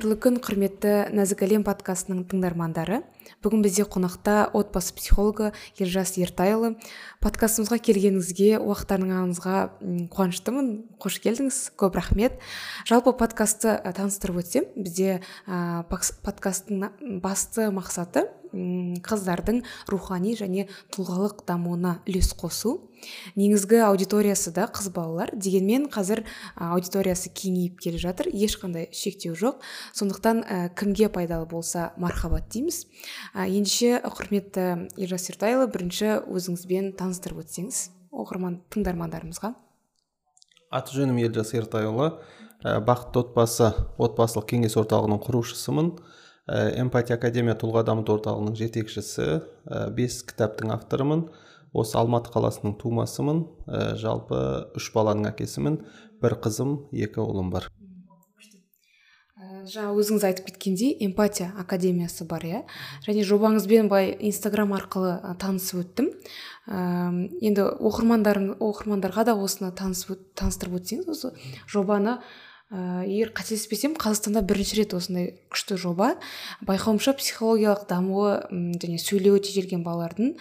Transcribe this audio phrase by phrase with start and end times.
[0.00, 3.02] қайырлы күн құрметті нәзік әлем подкастының тыңдармандары.
[3.44, 6.74] Бүгін бізде қонақта отбасы психологы елжас ертайұлы.
[7.24, 9.56] Подкастымызға келгеніңізге уақыттарыңызға
[10.12, 10.72] қуаныштымын.
[11.00, 11.62] Қош келдіңіз.
[11.80, 12.36] Көп рахмет.
[12.88, 22.32] Жалпы подкастты таныстырып өтсем бізде ә, подкасттың басты мақсаты қыздардың рухани және тұлғалық дамуына үлес
[22.34, 22.90] қосу.
[23.38, 25.30] Негізгі аудиториясы да қыз балалар.
[25.32, 26.24] Дегенмен қазір
[26.56, 28.28] аудиториясы кеңейіп келе жатыр.
[28.28, 29.62] Ешқандай шектеу жоқ.
[29.94, 32.86] Сондықтан ә, кімге пайдалы болса мархабат дейміз.
[33.34, 34.66] Ендеше құрметті
[35.00, 39.54] елжас ертайұлы бірінші өзіңізбен таныстырып өтсеңіз оқырман тыңдармандарымызға.
[40.70, 42.12] Аты жөнім елжас ертайұлы
[42.62, 45.94] ә, бақытты отбасы отбасылық кеңес орталығының құрушысымын.
[46.50, 49.40] Э, эмпатия академия тұлға дамыту орталығының жетекшісі э,
[49.94, 51.28] бес кітаптың авторымын.
[51.70, 53.44] Осы алматы қаласының тумасымын.
[53.70, 54.40] Ә, жалпы
[54.78, 55.78] үш баланың әкесімін
[56.22, 57.70] бір қызым екі ұлым бар.
[59.70, 62.60] Жаңа өзіңіз айтып кеткендей эмпатия академиясы бар иә?
[63.06, 66.10] Және жобаңызбен былай инстаграм арқылы танысып өттім.
[66.68, 71.32] Енді оқырмандарың оқырмандарға да осыны таныстырып өтсеңіз осы
[71.70, 72.18] жобаны
[72.70, 76.12] ә, егер қателеспесем қазақстанда бірінші рет осындай күшті жоба.
[76.66, 78.36] Байқауымша психологиялық дамуы
[78.80, 80.36] және сөйлеуі тежелген балалардың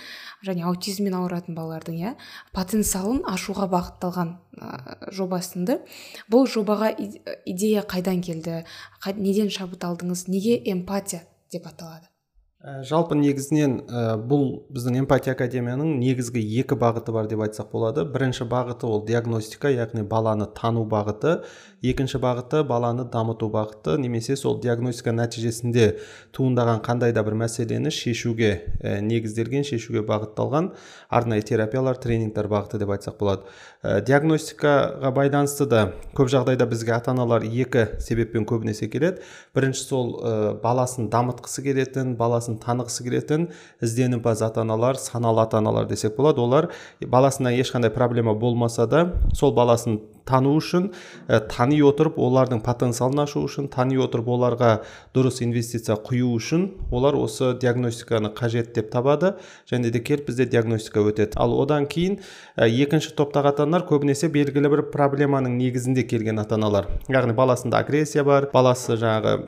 [0.45, 2.13] және аутизммен ауыратын балалардың иә
[2.53, 5.41] потенциалын ашуға бағытталған ә, жоба
[6.29, 6.93] бұл жобаға
[7.45, 8.63] идея қайдан келді?
[9.17, 10.27] Неден шабыт алдыңыз?
[10.29, 12.09] Неге эмпатия деп аталады?
[12.59, 18.03] Ә, жалпы негізінен ә, бұл біздің эмпатия академияның негізгі екі бағыты бар деп айтсақ болады.
[18.03, 21.37] Бірінші бағыты ол диагностика яғни баланы тану бағыты.
[21.81, 25.85] Екінші бағыты баланы дамыту бағыты немесе сол диагностика нәтижесінде
[26.35, 28.51] туындаған қандай да бір мәселені шешуге
[28.83, 30.73] ә, негізделген шешуге бағытталған
[31.09, 33.47] арнайы терапиялар тренингтер бағыты деп айтсақ болады.
[33.83, 35.85] Ә, диагностикаға байланысты да
[36.17, 39.23] көп жағдайда бізге ата аналар екі себеппен көбінесе келеді.
[39.55, 43.49] Бірінші сол ә, баласын дамытқысы келетін баласын танығысы келетін
[43.81, 46.43] ізденімпаз ата аналар саналы ата аналар десек болады.
[46.43, 46.69] Олар
[46.99, 50.91] баласына ешқандай проблема болмаса да сол баласын тану үшін
[51.27, 54.71] ә, тани отырып олардың потенциалын ашу үшін тани отырып оларға
[55.17, 59.33] дұрыс инвестиция құю үшін олар осы диагностиканы қажет деп табады.
[59.69, 61.35] Және де келіп бізде диагностика өтеді.
[61.35, 62.19] Ал одан кейін
[62.55, 67.81] ә, екінші топтағы ата аналар көбінесе белгілі бір проблеманың негізінде келген ата аналар яғни баласында
[67.83, 69.39] агрессия бар баласы жаңағы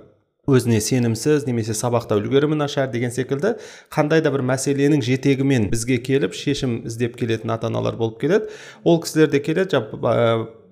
[0.50, 3.54] өзіне сенімсіз немесе сабақта үлгерімі нашар деген секілді
[3.94, 8.50] қандай да бір мәселенің жетегімен бізге келіп шешім іздеп келетін ата аналар болып келеді.
[8.84, 9.78] Ол кісілер де келеді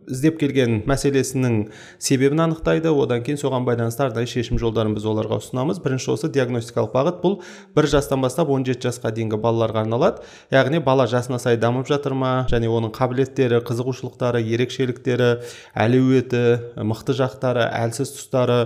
[0.10, 1.58] іздеп келген мәселесінің
[2.02, 2.92] себебін анықтайды.
[2.92, 5.80] Одан кейін соған байланысты арнайы шешім жолдарын біз оларға ұсынамыз.
[5.84, 7.40] Бірінші осы диагностикалық бағыт бұл
[7.78, 10.26] бір жастан бастап 17 жасқа дейінгі балаларға арналады.
[10.52, 12.34] Яғни бала жасына сай дамып жатыр ма?
[12.52, 15.32] Және оның қабілеттері қызығушылықтары ерекшеліктері
[15.78, 16.44] әлеуеті
[16.84, 18.60] мықты жақтары әлсіз тұстары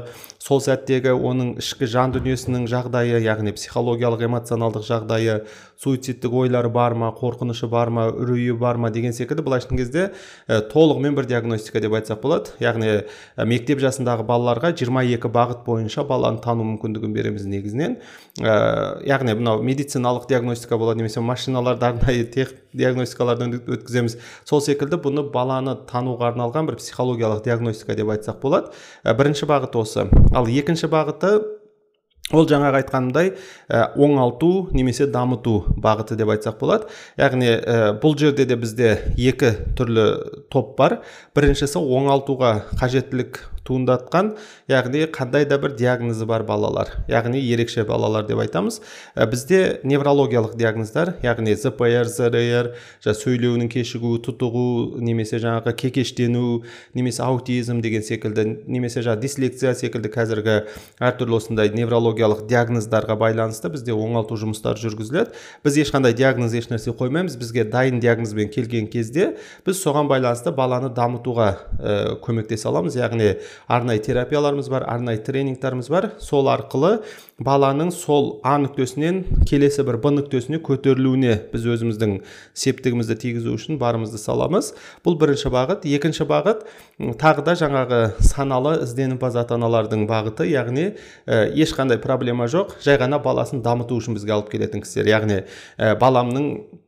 [0.43, 5.37] сол сәттегі оның ішкі жан дүниесінің жағдайы яғни психологиялық эмоционалдық жағдайы
[5.79, 10.03] суицидтік ойлары бар ма қорқынышы бар ма үрейі бар ма деген секілді былайша айтқан кезде
[10.47, 12.53] ә, толығымен бір диагностика деп айтсақ болады.
[12.59, 17.97] Яғни ә, мектеп жасындағы балаларға 22 бағыт бойынша баланы тану мүмкіндігін береміз негізінен.
[18.39, 22.27] Ә, яғни мынау медициналық диагностика болады немесе машиналарды арнайы
[22.73, 24.17] диагностикалардан өткіземіз.
[24.49, 28.73] Сол секілді бұны баланы тануға арналған бір психологиялық диагностика деп айтсақ болады.
[29.05, 30.07] Бірінші бағыт осы.
[30.33, 31.37] Ал екінші бағыты
[32.33, 33.33] ол жаңағы айтқанымдай
[33.67, 36.87] ә, оңалту немесе дамыту бағыты деп айтсақ болады.
[37.19, 40.07] Яғни ә, бұл жерде де бізде екі түрлі
[40.53, 41.01] топ бар.
[41.35, 44.33] Біріншісі оңалтуға қажеттілік туындатқан
[44.69, 48.79] яғни қандай да бір диагнозы бар балалар яғни ерекше балалар деп айтамыз.
[49.15, 52.71] Ә, бізде неврологиялық диагноздар яғни зпр зрр
[53.03, 56.63] сөйлеуінің кешігуі тұтығу немесе жаңағы кекештену
[56.95, 60.57] немесе аутизм деген секілді немесе жаңағы дислекция секілді қазіргі
[61.03, 65.35] әртүрлі осындай неврологиялық диагноздарға байланысты бізде оңалту жұмыстары жүргізіледі.
[65.65, 67.37] Біз ешқандай диагноз ешнәрсе қоймаймыз.
[67.39, 69.33] Бізге дайын диагнозбен келген кезде
[69.65, 71.49] біз соған байланысты баланы дамытуға
[71.79, 71.93] ә,
[72.23, 72.97] көмектесе аламыз.
[72.99, 73.33] Яғни
[73.67, 73.99] арнайы
[74.53, 77.01] терапияларымыз бар арнайы тренингтарымыз бар сол арқылы
[77.39, 82.21] баланың сол а нүктесінен келесі бір б нүктесіне көтерілуіне біз өзіміздің
[82.53, 84.73] септігімізді тигізу үшін барымызды саламыз
[85.05, 86.65] бұл бірінші бағыт екінші бағыт
[87.19, 90.93] тағы да жаңағы саналы ізденімпаз ата аналардың бағыты яғни
[91.25, 95.41] ә, ешқандай проблема жоқ жай ғана баласын дамыту үшін бізге алып келетін кісілер яғни
[95.77, 96.82] ә, баламның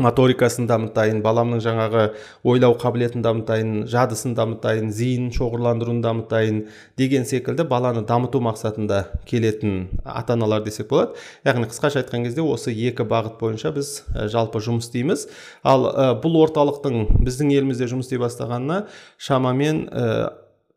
[0.00, 2.02] моторикасын дамытайын баламның жаңағы
[2.48, 6.62] ойлау қабілетін дамытайын жадысын дамытайын зейінін шоғырландыруын дамытайын
[6.96, 11.18] деген секілді баланы дамыту мақсатында келетін ата аналар десек болады.
[11.44, 13.94] Яғни қысқаша айтқан кезде осы екі бағыт бойынша біз
[14.32, 15.26] жалпы жұмыс істейміз.
[15.62, 15.90] Ал
[16.24, 18.86] бұл орталықтың біздің елімізде жұмыс істей бастағанына
[19.20, 19.84] шамамен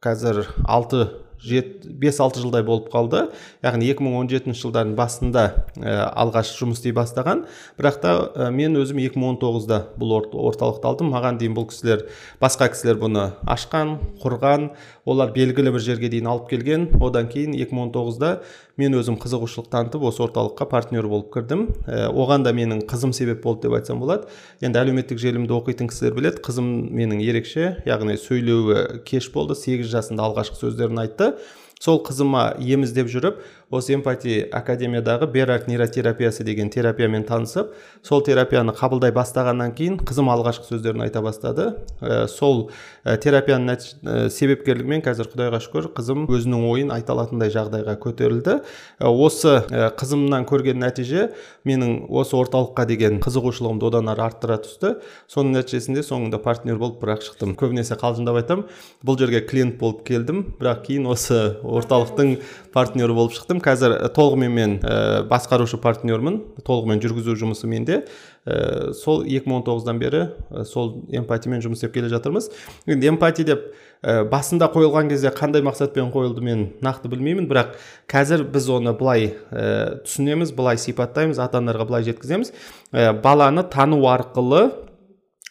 [0.03, 1.07] қазір алты
[1.45, 3.30] бес алты жылдай болып қалды.
[3.65, 5.45] Яғни 2017 жылдардың басында
[5.77, 7.45] ә, алғаш жұмыс істей бастаған.
[7.80, 11.13] Бірақ та ә, мен өзім 2019-да бұл орталықты алдым.
[11.13, 12.07] Маған дейін бұл кісілер
[12.42, 14.71] басқа кісілер бұны ашқан құрған.
[15.06, 16.89] Олар белгілі бір жерге дейін алып келген.
[17.00, 18.39] Одан кейін 2019-да
[18.81, 21.68] мен өзім қызығушылық танытып осы орталыққа партнер болып кірдім.
[21.88, 24.27] Ә, оған да менің қызым себеп болды деп айтсам болады.
[24.60, 30.27] Енді әлеуметтік желімді оқитын кісілер біледі қызым менің ерекше яғни сөйлеуі кеш болды сегіз жасында
[30.27, 31.36] алғашқы сөздерін айтты.
[31.80, 33.39] Сол қызыма ем іздеп жүріп
[33.71, 37.73] осы эмпати академиядағы берард нейротерапиясы деген терапиямен танысып
[38.06, 41.71] сол терапияны қабылдай бастағаннан кейін қызым алғашқы сөздерін айта бастады.
[42.01, 42.69] Ә, сол
[43.03, 48.59] ә, терапияның ә, себепкерлігімен қазір құдайға шүкір қызым өзінің ойын айта алатындай жағдайға көтерілді.
[49.00, 49.57] Осы
[49.97, 51.31] қызымнан көрген нәтиже
[51.65, 54.95] менің осы орталыққа деген қызығушылығымды одан ары арттыра түсті.
[55.31, 57.56] Соның нәтижесінде соңында партнер болып бірақ шықтым.
[57.59, 58.69] Көбінесе қалжыңдап айтамын
[59.06, 62.38] бұл жерге клиент болып келдім бірақ кейін осы орталықтың
[62.75, 63.54] партнері болып шықтым.
[63.63, 66.39] Қазір э, толығымен мен ә, басқарушы партнермін.
[66.65, 68.01] Толығымен жүргізу жұмысы менде.
[68.45, 72.49] Ә, сол 2019-дан бері ә, сол эмпатиямен жұмыс істеп келе жатырмыз.
[72.87, 73.67] Енді эмпати деп
[74.01, 77.49] ә, басында қойылған кезде қандай мақсатпен қойылды мен нақты білмеймін.
[77.51, 77.75] Бірақ
[78.11, 82.53] қазір біз оны былай ә, түсінеміз былай сипаттаймыз ата аналарға былай жеткіземіз.
[82.91, 84.69] Ә, баланы тану арқылы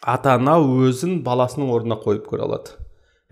[0.01, 2.77] ата ана өзін баласының орнына қойып көре алады.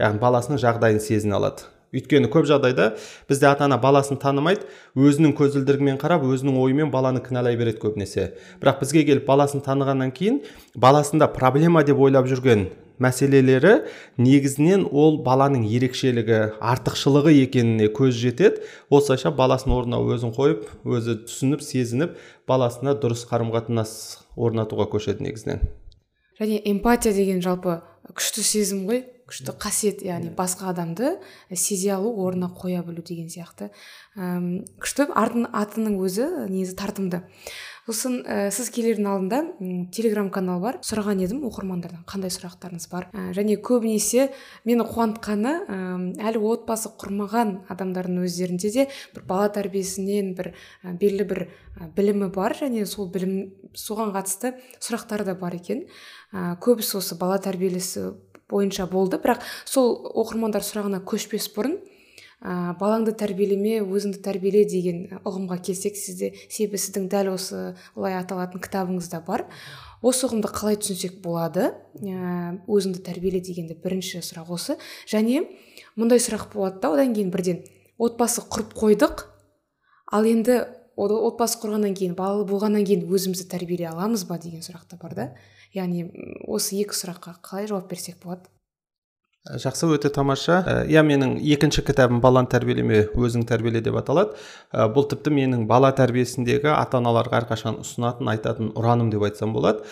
[0.01, 1.72] Яғни баласының жағдайын сезіне алады.
[1.93, 2.91] Өйткені көп жағдайда
[3.29, 4.65] бізде ата ана баласын танымайды
[4.97, 8.33] өзінің көзілдірігімен қарап өзінің ойымен баланы кінәлай береді көбінесе.
[8.61, 10.41] Бірақ бізге келіп баласын танығаннан кейін
[10.75, 13.83] баласында проблема деп ойлап жүрген мәселелері
[14.21, 18.61] негізінен ол баланың ерекшелігі артықшылығы екеніне көз жетеді.
[18.93, 22.17] Осылайша баласының орнына өзін қойып өзі түсініп сезініп
[22.49, 23.95] баласына дұрыс қарым қатынас
[24.37, 25.65] орнатуға көшеді негізінен.
[26.39, 27.81] Және эмпатия деген жалпы
[28.13, 29.03] күшті сезім ғой.
[29.33, 31.15] Күшті қасиет яғни басқа адамды
[31.49, 33.71] сезе алу орнына қоя білу деген сияқты.
[34.13, 37.23] Әм, күшті атын атының өзі негізі тартымды.
[37.83, 39.39] Сосын ә, сіз келердің алдында
[39.91, 40.77] телеграм канал бар.
[40.85, 43.09] Сұраған едім оқырмандардан қандай сұрақтарыңыз бар?
[43.11, 44.29] Ә, және көбінесе
[44.69, 45.79] мені қуантқаны ә,
[46.29, 48.85] әлі отбасы құрмаған адамдардың өздерінде де
[49.17, 51.43] бір бала тәрбиесінен бір ә, белгілі бір
[51.97, 55.87] білімі бар және сол білім соған қатысты сұрақтар да бар екен.
[56.31, 58.13] Ә, көбісі осы бала тәрбиелесі
[58.51, 59.19] бойынша болды.
[59.21, 61.77] Бірақ сол оқырмандар сұрағына көшпес бұрын
[62.43, 68.63] ә, балаңды тәрбиелеме өзіңді тәрбиеле деген ұғымға келсек сізде себебі сіздің дәл осы олай аталатын
[68.63, 69.47] кітабыңызда бар.
[70.03, 71.71] Осы ұғымды қалай түсінсек болады?
[72.03, 74.77] Ә, өзіңді тәрбиеле дегенде бірінші сұрақ осы.
[75.07, 75.45] Және
[75.95, 77.63] мындай сұрақ болады да одан кейін бірден
[77.97, 79.27] отбасы құрып қойдық.
[80.11, 80.65] Ал енді
[80.97, 85.29] отбасы құрғаннан кейін балалы болғаннан кейін өзімізді тәрбиелей аламыз ба деген сұрақ та бар да.
[85.73, 86.07] Яғни
[86.47, 88.49] осы екі сұраққа қалай жауап берсек болады?
[89.43, 90.61] Ә, жақсы өте тамаша.
[90.63, 94.37] Ә, иә менің екінші кітабым баланы тәрбиелеме өзің тәрбиеле деп аталады.
[94.71, 99.83] Ә, бұл тіпті менің бала тәрбиесіндегі ата аналарға әрқашан ұсынатын айтатын ұраным деп айтсам болады.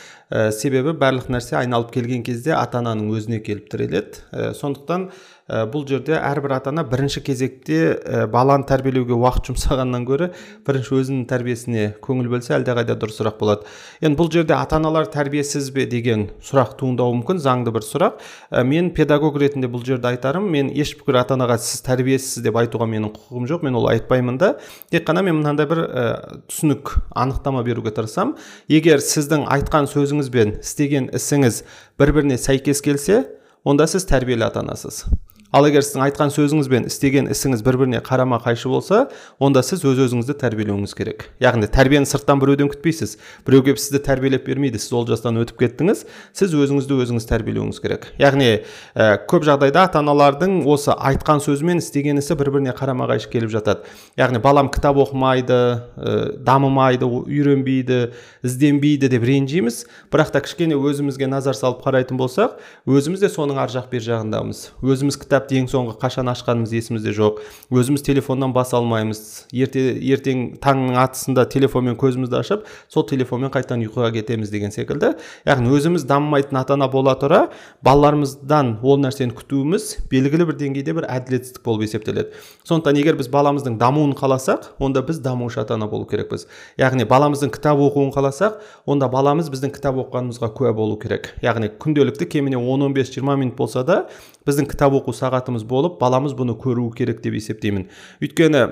[0.56, 4.24] Себебі барлық нәрсе айналып келген кезде ата ананың өзіне келіп тіреледі.
[4.32, 5.10] Ә, сондықтан
[5.52, 10.30] ә, бұл жерде әрбір ата ана бірінші кезекте ә, баланы тәрбиелеуге уақыт жұмсағаннан гөрі
[10.68, 13.68] бірінші өзінің тәрбиесіне көңіл бөлсе әлдеқайда дұрысырақ болады.
[14.02, 18.22] Енді бұл жерде ата аналар тәрбиесіз бе деген сұрақ туындауы мүмкін заңды бір сұрақ.
[18.50, 22.88] Ә, мен педагог ретінде бұл жерде айтарым мен ешбір ата анаға сіз тәрбиесіз деп айтуға
[22.88, 24.54] менің құқығым жоқ мен олай айтпаймын да.
[24.92, 26.06] Тек қана мен мынандай бір ә,
[26.48, 28.38] түсінік анықтама беруге тырысамын
[28.72, 31.64] егер сіздің айтқан сөзіңіз бен істеген ісіңіз
[32.00, 33.26] бір біріне сәйкес келсе
[33.66, 35.04] онда сіз тәрбиелі ата анасыз
[35.52, 39.84] ал егер сіздің айтқан сөзіңіз бен істеген ісіңіз бір біріне қарама қайшы болса онда сіз
[39.84, 41.28] өз өзіңізді тәрбиелеуіңіз керек.
[41.44, 43.18] Яғни тәрбиені сырттан біреуден күтпейсіз.
[43.48, 46.06] Біреу келіп сізді тәрбиелеп бермейді сіз ол жастан өтіп кеттіңіз.
[46.32, 48.08] Сіз өзіңізді өзіңіз тәрбиелеуіңіз керек.
[48.22, 48.62] Яғни
[48.96, 53.28] ә, көп жағдайда ата аналардың осы айтқан сөзі мен істеген ісі бір біріне қарама қайшы
[53.34, 53.84] келіп жатады.
[54.16, 55.60] Яғни балам кітап оқымайды
[56.00, 58.14] ә, дамымайды үйренбейді
[58.48, 59.84] ізденбейді деп ренжиміз.
[60.14, 64.70] Бірақ та кішкене өзімізге назар салып қарайтын болсақ өзіміз де соның ар жақ бер жағындамыз.
[64.82, 67.40] Өзіміз кітап кітапты ең соңғы қашан ашқанымыз есімізде жоқ.
[67.72, 69.48] Өзіміз телефоннан баса алмаймыз.
[69.52, 75.16] Ерте ертең таңның атысында телефонмен көзімізді ашып сол телефонмен қайтадан ұйқыға кетеміз деген секілді.
[75.46, 77.50] Яғни өзіміз дамымайтын ата ана бола тұра
[77.84, 82.36] балаларымыздан ол нәрсені күтуіміз белгілі бір деңгейде бір әділетсіздік болып есептеледі.
[82.68, 86.48] Сондықтан егер біз баламыздың дамуын қаласақ онда біз дамушы ата ана болу керекпіз.
[86.78, 91.34] Яғни баламыздың кітап оқуын қаласақ онда баламыз біздің кітап оқығанымызға куә болу керек.
[91.42, 94.06] Яғни күнделікті кемінде он он бес жиырма минут болса да
[94.48, 97.88] біздің кітап оқу сағатымыз болып баламыз бұны көруі керек деп есептеймін.
[98.22, 98.68] Өйткені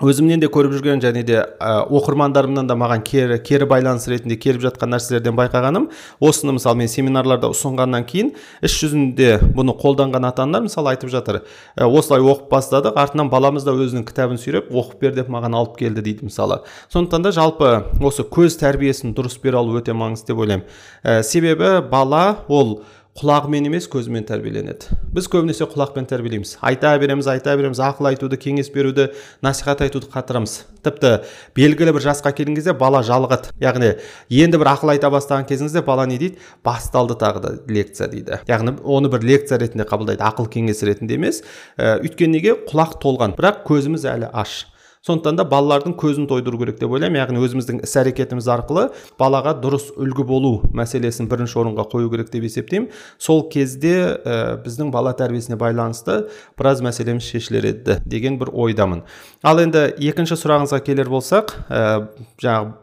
[0.00, 4.62] өзімнен де көріп жүрген және де ә, оқырмандарымнан да маған кері, кері байланыс ретінде келіп
[4.64, 5.90] жатқан нәрселерден байқағаным
[6.24, 8.30] осыны мысалы мен семинарларда ұсынғаннан кейін
[8.64, 11.42] іс жүзінде бұны қолданған ата аналар мысалы айтып жатыр
[11.76, 15.76] ә, осылай оқып бастадық артынан баламыз да өзінің кітабын сүйреп оқып бер деп маған алып
[15.82, 16.62] келді дейді мысалы.
[16.88, 20.64] Сондықтан да жалпы осы көз тәрбиесін дұрыс бере алу өте маңызды деп ойлаймын.
[21.04, 22.80] Ә, себебі бала ол
[23.18, 24.94] құлағымен емес көзімен тәрбиеленеді.
[25.12, 26.54] Біз көбінесе құлақпен тәрбиелейміз.
[26.62, 29.08] Айта береміз айта береміз ақыл айтуды кеңес беруді
[29.42, 30.60] насихат айтуды қатырамыз.
[30.86, 31.26] Тіпті
[31.58, 33.96] белгілі бір жасқа келген кезде бала жалығады яғни
[34.30, 36.38] енді бір ақыл айта бастаған кезіңізде бала не дейді?
[36.64, 38.40] Басталды тағы да лекция дейді.
[38.48, 41.42] Яғни оны бір лекция ретінде қабылдайды ақыл кеңес ретінде емес.
[41.76, 42.56] Ә, өйткені неге?
[42.70, 43.34] Құлақ толған.
[43.36, 44.70] Бірақ көзіміз әлі аш.
[45.06, 47.22] Сондықтан да балалардың көзін тойдыру керек деп ойлаймын.
[47.22, 48.90] Яғни өзіміздің іс әрекетіміз арқылы
[49.20, 52.90] балаға дұрыс үлгі болу мәселесін бірінші орынға қою керек деп есептеймін.
[53.16, 56.26] Сол кезде ә, біздің бала тәрбиесіне байланысты
[56.60, 59.06] біраз мәселеміз шешілер еді деген бір ойдамын.
[59.40, 62.04] Ал енді екінші сұрағыңызға келер болсақ ә,
[62.44, 62.76] жаңағы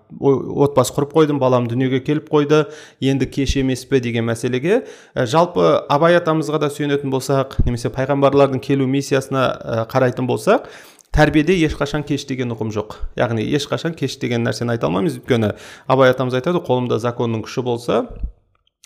[0.63, 2.63] отбасы құрып қойдым балам дүниеге келіп қойды
[3.03, 4.85] енді кеш емес пе деген мәселеге.
[5.13, 10.71] Ә, жалпы абай атамызға да сүйенетін болсақ немесе пайғамбарлардың келу миссиясына қарайтын болсақ
[11.15, 12.97] тәрбиеде ешқашан кеш деген ұғым жоқ.
[13.19, 15.19] Яғни ешқашан кеш деген нәрсені айта алмаймыз.
[15.21, 15.53] Өйткені
[15.87, 18.03] абай атамыз айтады қолымда законның күші болса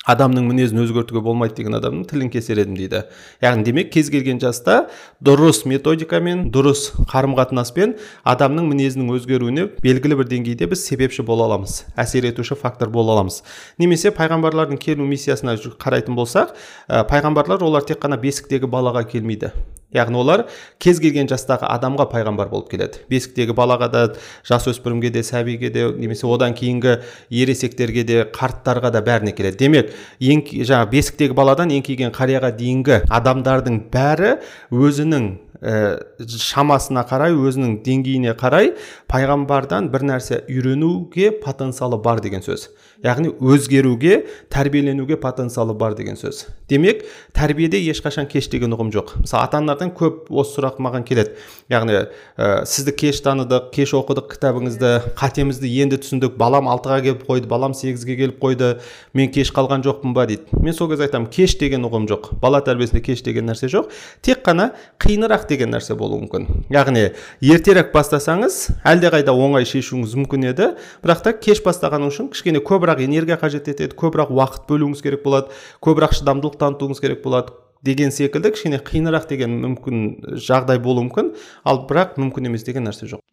[0.10, 3.04] адамның мінезін өзгертуге болмайды деген адамның тілін кесер едім дейді.
[3.44, 4.88] Яғни демек кез келген жаста
[5.22, 7.94] дұрыс методикамен дұрыс қарым қатынаспен
[8.26, 13.44] адамның мінезінің өзгеруіне белгілі бір деңгейде біз себепші бола аламыз әсер етуші фактор бола аламыз.
[13.78, 16.56] Немесе пайғамбарлардың келу миссиясына қарайтын болсақ
[16.90, 19.54] ә, пайғамбарлар олар тек қана бесіктегі балаға келмейді.
[19.96, 20.46] Яғни олар
[20.82, 23.04] кез келген жастағы адамға пайғамбар болып келеді.
[23.12, 24.04] Бесіктегі балаға да
[24.48, 26.98] жасөспірімге де сәбиге де немесе одан кейінгі
[27.30, 29.58] ересектерге де қарттарға да бәріне келеді.
[29.66, 34.38] Демек ең жаңағы бесіктегі баладан еңкейген қарияға дейінгі адамдардың бәрі
[34.72, 35.32] өзінің
[35.62, 38.74] ә, шамасына қарай өзінің деңгейіне қарай
[39.12, 42.70] пайғамбардан бір нәрсе үйренуге потенциалы бар деген сөз.
[43.04, 46.46] Яғни өзгеруге тәрбиеленуге потенциалы бар деген сөз.
[46.70, 47.04] Демек
[47.34, 49.16] тәрбиеде ешқашан кеш деген ұғым жоқ.
[49.24, 51.34] Мысалы ата аналардан көп осы сұрақ маған келеді.
[51.72, 56.38] Яғни ә, сізді кеш таныдық кеш оқыдық кітабыңызды қатемізді енді түсіндік.
[56.38, 58.72] Балам алтыға келіп қойды балам сегізге келіп қойды.
[59.18, 60.28] Мен кеш қалған жоқпын ба?
[60.30, 60.46] дейді.
[60.62, 62.36] Мен сол кезде айтамын кеш деген ұғым жоқ.
[62.42, 63.90] Бала тәрбиесінде кеш деген нәрсе жоқ.
[64.22, 67.10] Тек қана қиынырақ деген нәрсе болуы мүмкін яғни
[67.42, 70.70] ертерек бастасаңыз әлдеқайда оңай шешуіңіз мүмкін еді.
[71.02, 75.24] Бірақ та кеш бастағаның үшін кішкене көбірек көбірек энергия қажет етеді көбірек уақыт бөлуіңіз керек
[75.24, 81.34] болады көбірек шыдамдылық танытуыңыз керек болады деген секілді кішкене қиынырақ деген мүмкін жағдай болуы мүмкін.
[81.66, 83.24] Ал бірақ мүмкін емес деген нәрсе жоқ.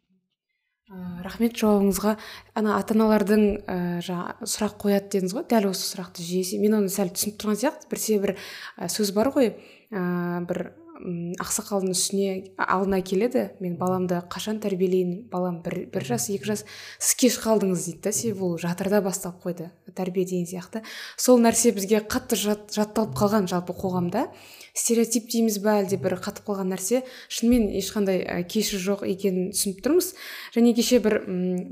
[1.24, 2.16] Рахмет жауабыңызға.
[2.56, 6.92] Ана ата аналардың ә, жаңа сұрақ қояды дедіңіз ғой дәл осы сұрақты жиі мен оны
[6.92, 9.52] сәл түсініп тұрған сияқты бір себебі бір сөз бар ғой.
[9.92, 10.00] Ә,
[10.48, 13.48] бір ақсақалдың үстіне алдына келеді.
[13.62, 15.28] Мен баламды қашан тәрбиелейін?
[15.30, 16.64] Балам бір, бір жас екі жас.
[16.98, 18.12] Сіз кеш қалдыңыз дейді да.
[18.12, 19.68] Себебі ол жатырда басталып қойды.
[19.94, 20.82] Тәрбие деген сияқты.
[21.16, 24.26] Сол нәрсе бізге қатты жат, жатталып қалған жалпы қоғамда.
[24.74, 27.04] Стереотип дейміз ба әлде бір қатып қалған нәрсе?
[27.28, 30.12] Шынымен ешқандай кеші жоқ екенін түсініп тұрмыз.
[30.54, 31.20] Және кеше бір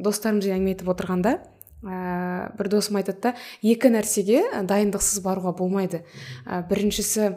[0.03, 1.39] достарымызбен әңгіме айтып отырғанда
[1.87, 6.03] ә, бір досым айтады да екі нәрсеге дайындықсыз баруға болмайды.
[6.47, 7.35] Ә, біріншісі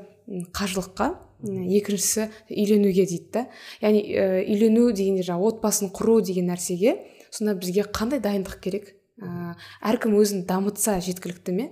[0.56, 3.46] қажылыққа екіншісі үйленуге дейді да
[3.82, 4.04] яғни
[4.44, 6.98] үйлену дегенде жаңағы отбасын құру деген нәрсеге
[7.32, 8.96] сонда бізге қандай дайындық керек?
[9.20, 11.68] Ә, әркім өзін дамытса жеткілікті ме?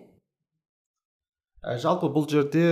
[1.63, 2.63] Ә, жалпы бұл жерде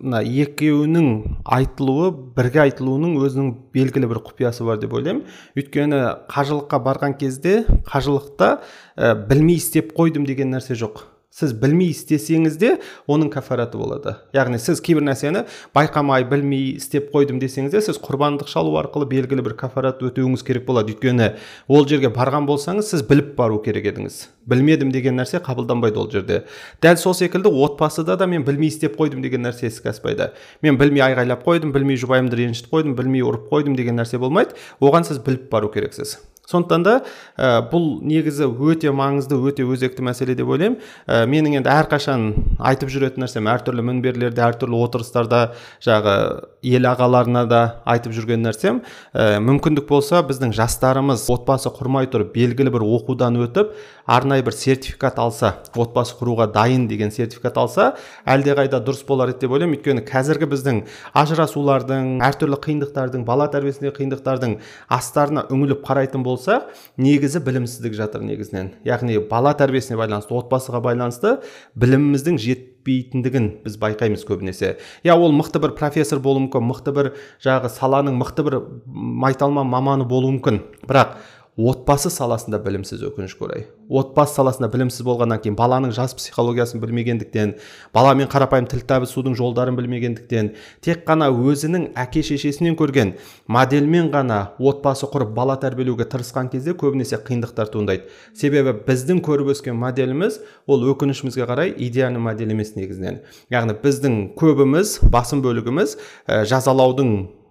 [0.00, 1.08] мына ә, екеуінің
[1.44, 5.24] айтылуы бірге айтылуының өзінің белгілі бір құпиясы бар деп ойлаймын.
[5.56, 6.00] Өйткені
[6.32, 8.50] қажылыққа барған кезде қажылықта
[8.96, 11.13] ә, білмей істеп қойдым деген нәрсе жоқ.
[11.34, 12.68] Сіз білмей істесеңіз де
[13.10, 14.14] оның кафараты болады.
[14.36, 19.42] Яғни сіз кейбір нәрсені байқамай білмей істеп қойдым десеңіз де сіз құрбандық шалу арқылы белгілі
[19.42, 20.94] бір кафарат өтеуіңіз керек болады.
[20.94, 21.32] Өйткені
[21.66, 24.20] ол жерге барған болсаңыз сіз біліп бару керек едіңіз.
[24.46, 26.44] Білмедім деген нәрсе қабылданбайды ол жерде.
[26.82, 30.30] Дәл сол секілді отбасыда да мен білмей істеп қойдым деген нәрсе іске аспайды.
[30.62, 34.54] Мен білмей айғайлап қойдым білмей жұбайымды ренжітіп қойдым білмей ұрып қойдым деген нәрсе болмайды.
[34.78, 36.18] Оған сіз біліп бару керексіз.
[36.50, 36.94] Сондықтан да
[37.36, 40.78] ә, бұл негізі өте маңызды өте өзекті мәселе деп ойлаймын.
[41.06, 42.26] Ә, менің енді әрқашан
[42.58, 45.40] айтып жүретін нәрсем әртүрлі мінберлерде әртүрлі отырыстарда
[45.84, 46.16] жағы
[46.64, 48.82] ел ағаларына да айтып жүрген нәрсем
[49.12, 53.72] ә, мүмкіндік болса біздің жастарымыз отбасы құрмай тұрып белгілі бір оқудан өтіп
[54.04, 57.94] арнайы бір сертификат алса отбасы құруға дайын деген сертификат алса
[58.28, 59.78] әлдеқайда дұрыс болар еді деп ойлаймын.
[59.78, 60.82] Өйткені қазіргі біздің
[61.16, 64.56] ажырасулардың әртүрлі қиындықтардың бала тәрбиесіндегі қиындықтардың
[64.92, 66.68] астарына үңіліп қарайтын болсақ
[67.00, 68.74] негізі білімсіздік жатыр негізінен.
[68.84, 71.38] Яғни бала тәрбиесіне байланысты отбасыға байланысты
[71.78, 74.76] біліміміздің жет жетпейтіндігін біз байқаймыз көбінесе.
[75.04, 77.12] Иә ол мықты бір профессор болуы мүмкін мықты бір
[77.42, 80.60] жаңағы саланың мықты бір майталман маманы болуы мүмкін.
[80.84, 81.16] Бірақ
[81.54, 87.52] отбасы саласында білімсіз өкінішке орай отбасы саласында білімсіз болғаннан кейін баланың жас психологиясын білмегендіктен
[87.94, 90.50] баламен қарапайым тіл табысудың жолдарын білмегендіктен
[90.82, 93.12] тек қана өзінің әке шешесінен көрген
[93.46, 98.10] модельмен ғана отбасы құрып бала тәрбиелеуге тырысқан кезде көбінесе қиындықтар туындайды.
[98.34, 103.22] Себебі біздің көріп өскен моделіміз ол өкінішімізге қарай идеальный модель емес негізінен.
[103.54, 107.43] Яғни біздің көбіміз басым бөлігіміз ә, жазалаудың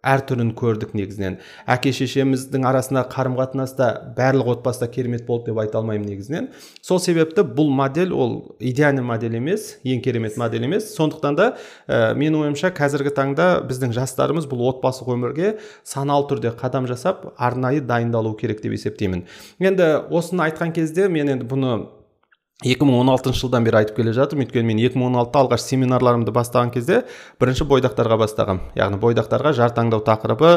[0.00, 1.36] әр түрін көрдік негізінен.
[1.68, 6.48] Әке шешеміздің арасындағы қарым қатынаста барлық отбасыда керемет болды деп айта алмаймын негізінен.
[6.80, 10.88] Сол себепті бұл модель ол идеальный модель емес ең керемет модель емес.
[10.96, 11.50] Сондықтан да
[11.86, 15.54] ә, менің ойымша қазіргі таңда біздің жастарымыз бұл отбасылық өмірге
[15.84, 19.26] саналы түрде қадам жасап арнайы дайындалу керек деп есептеймін.
[19.60, 21.99] Енді осыны айтқан кезде мен енді бұны
[22.60, 24.44] 2016 жылдан бері айтып келе жатырмын.
[24.44, 26.98] Өйткені мен 2016-та алғаш семинарларымды бастаған кезде
[27.40, 28.58] бірінші бойдақтарға бастағам.
[28.76, 30.50] Яғни бойдақтарға жар таңдау тақырыбы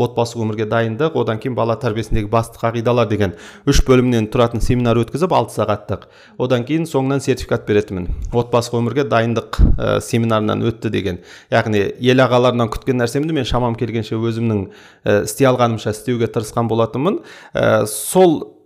[0.00, 3.34] отбасы өмірге дайындық одан кейін бала тәрбиесіндегі басты қағидалар деген
[3.68, 6.06] үш бөлімнен тұратын семинар өткізіп алты сағаттық.
[6.40, 8.08] Одан кейін соңынан сертификат беретінмін.
[8.32, 11.20] Отбасы өмірге дайындық ә, семинарынан өтті деген.
[11.52, 14.64] Яғни ел ағаларынан күткен нәрсемді мен шамам келгенше өзімнің
[15.04, 17.20] ә, істей алғанымша істеуге тырысқан болатынмын.
[17.52, 18.59] Ә, сол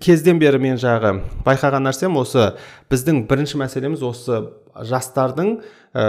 [0.00, 2.52] кезден бері мен жағы байқаған нәрсем осы
[2.92, 4.40] біздің бірінші мәселеміз осы
[4.84, 5.54] жастардың
[5.94, 6.04] ә,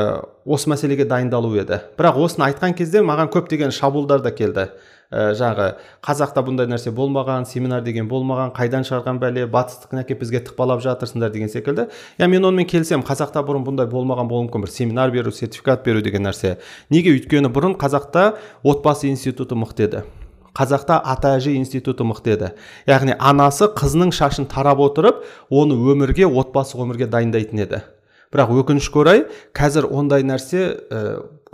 [0.46, 1.80] осы мәселеге дайындалу еді.
[1.98, 4.68] Бірақ осыны айтқан кезде маған көптеген шабуылдар да келді.
[5.10, 5.72] Ә, жағы
[6.06, 11.32] қазақта бұндай нәрсе болмаған семинар деген болмаған қайдан шығарған бәле батыстікін әкеліп бізге тықпалап жатырсыңдар
[11.34, 11.88] деген секілді.
[12.20, 16.04] Иә мен онымен келісемін қазақта бұрын бұндай болмаған болуы мүмкін бір семинар беру сертификат беру
[16.06, 16.60] деген нәрсе.
[16.94, 17.16] Неге?
[17.18, 20.06] Өйткені бұрын қазақта отбасы институты мықты еді
[20.60, 22.52] қазақта ата әже институты мықты еді.
[22.90, 27.82] Яғни анасы қызының шашын тарап отырып оны өмірге отбасы өмірге дайындайтын еді.
[28.30, 29.24] Бірақ өкінішке орай
[29.58, 30.66] қазір ондай нәрсе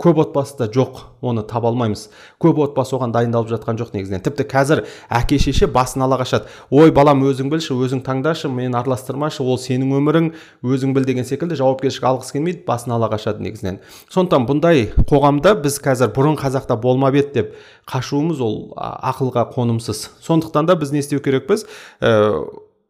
[0.02, 2.06] көп отбасыда жоқ оны таба алмаймыз.
[2.42, 4.20] Көп отбасы оған дайындалып жатқан жоқ негізінен.
[4.24, 6.50] Тіпті қазір әке шеше басын ала қашады.
[6.70, 10.28] Ой балам өзің білші өзің таңдашы мені араластырмашы ол сенің өмірің
[10.66, 13.80] өзің біл деген секілді жауапкершілік алғысы келмейді басын ала қашады негізінен.
[14.12, 17.56] Сондықтан бұндай қоғамда біз қазір бұрын қазақта болмап еді деп
[17.88, 20.10] қашуымыз ол ақылға қонымсыз.
[20.20, 21.64] Сондықтан да біз не істеу керекпіз?
[22.00, 22.44] Ә,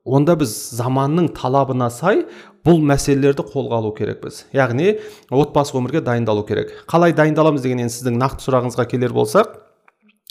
[0.07, 2.25] онда біз заманның талабына сай
[2.67, 4.45] бұл мәселелерді қолға алу керекпіз.
[4.57, 4.97] Яғни
[5.31, 6.75] отбасы өмірге дайындалу керек.
[6.91, 9.55] Қалай дайындаламыз деген енді сіздің нақты сұрағыңызға келер болсақ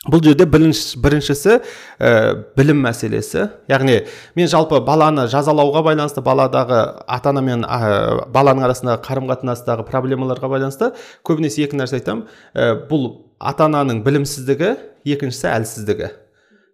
[0.06, 1.54] бұл жерде бірінші, біріншісі
[1.98, 2.10] ә,
[2.58, 3.48] білім мәселесі.
[3.72, 4.04] Яғни
[4.38, 10.52] мен жалпы баланы жазалауға байланысты баладағы ата ана мен ә, баланың арасындағы қарым қатынастағы проблемаларға
[10.52, 10.92] байланысты
[11.26, 13.08] көбінесе екі нәрсе айтамын ә, бұл
[13.40, 14.76] ата ананың білімсіздігі
[15.16, 16.12] екіншісі әлсіздігі.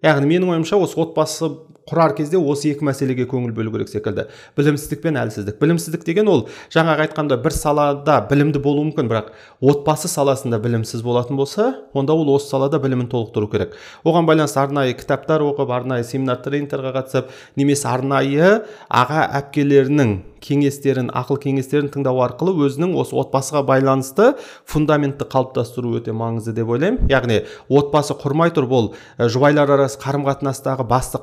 [0.04, 1.54] Яғни менің ойымша осы отбасы
[1.90, 4.28] құрар кезде осы екі мәселеге көңіл бөлу керек секілді.
[4.58, 5.58] Білімсіздік пен әлсіздік.
[5.62, 11.40] Білімсіздік деген ол жаңағы айтқанда бір салада білімді болуы мүмкін бірақ отбасы саласында білімсіз болатын
[11.42, 13.76] болса онда ол осы салада білімін толықтыру керек.
[14.06, 21.38] Оған байланысты арнайы кітаптар оқып арнайы семинар тренингтерге қатысып немесе арнайы аға әпкелерінің кеңестерін ақыл
[21.38, 24.32] кеңестерін тыңдау арқылы өзінің осы отбасыға байланысты
[24.66, 27.06] фундаментті қалыптастыру өте маңызды деп ойлаймын.
[27.12, 28.90] Яғни отбасы құрмай тұрып ол
[29.22, 31.22] жұбайлар арасы қарым қатынастағы басты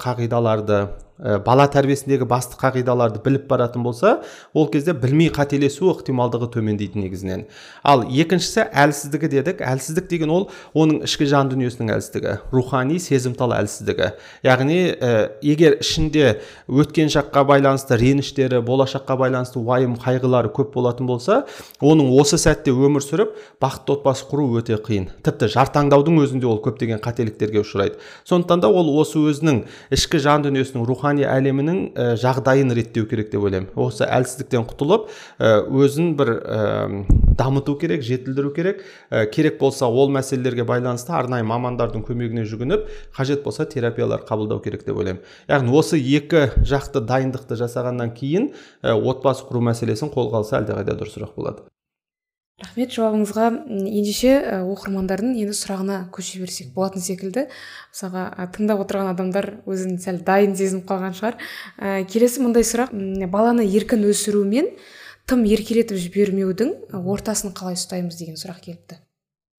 [0.48, 4.22] қағидаларды ә, бала тәрбиесіндегі басты қағидаларды біліп баратын болса
[4.54, 7.46] ол кезде білмей қателесу ықтималдығы төмендейді негізінен.
[7.82, 9.62] Ал екіншісі әлсіздігі дедік.
[9.62, 14.12] Әлсіздік деген ол оның ішкі жан дүниесінің әлсіздігі рухани сезімтал әлсіздігі.
[14.46, 21.44] Яғни ә, егер ішінде өткен шаққа байланысты реніштері болашаққа байланысты уайым қайғылары көп болатын болса
[21.80, 25.08] оның осы сәтте өмір сүріп бақытты отбасы құру өте қиын.
[25.24, 27.98] Тіпті жар таңдаудың өзінде ол көптеген қателіктерге ұшырайды.
[28.28, 33.30] Сондықтан да ол осы өзінің ішкі жан дүниесінің рухани рухани әлемінің ә, жағдайын реттеу керек
[33.32, 33.70] деп ойлаймын.
[33.76, 37.04] Осы әлсіздіктен құтылып ә, өзін бір ә,
[37.38, 38.82] дамыту керек жетілдіру керек.
[39.10, 44.84] Ә, керек болса ол мәселелерге байланысты арнайы мамандардың көмегіне жүгініп қажет болса терапиялар қабылдау керек
[44.84, 45.22] деп ойлаймын.
[45.48, 51.34] Яғни осы екі жақты дайындықты жасағаннан кейін ә, отбасы құру мәселесін қолға алса әлдеқайда дұрысырақ
[51.36, 51.68] болады.
[52.58, 53.48] Рахмет жауабыңызға.
[53.68, 54.32] Ендеше
[54.66, 57.46] оқырмандардың енді сұрағына көше берсек болатын секілді.
[57.94, 61.38] Мысалға тыңдап отырған адамдар өзін сәл дайын сезініп қалған шығар.
[61.78, 62.94] Ә, келесі мындай сұрақ.
[63.30, 64.72] Баланы еркін өсіру мен
[65.28, 69.02] тым еркелетіп жібермеудің ортасын қалай ұстаймыз деген сұрақ келіпті.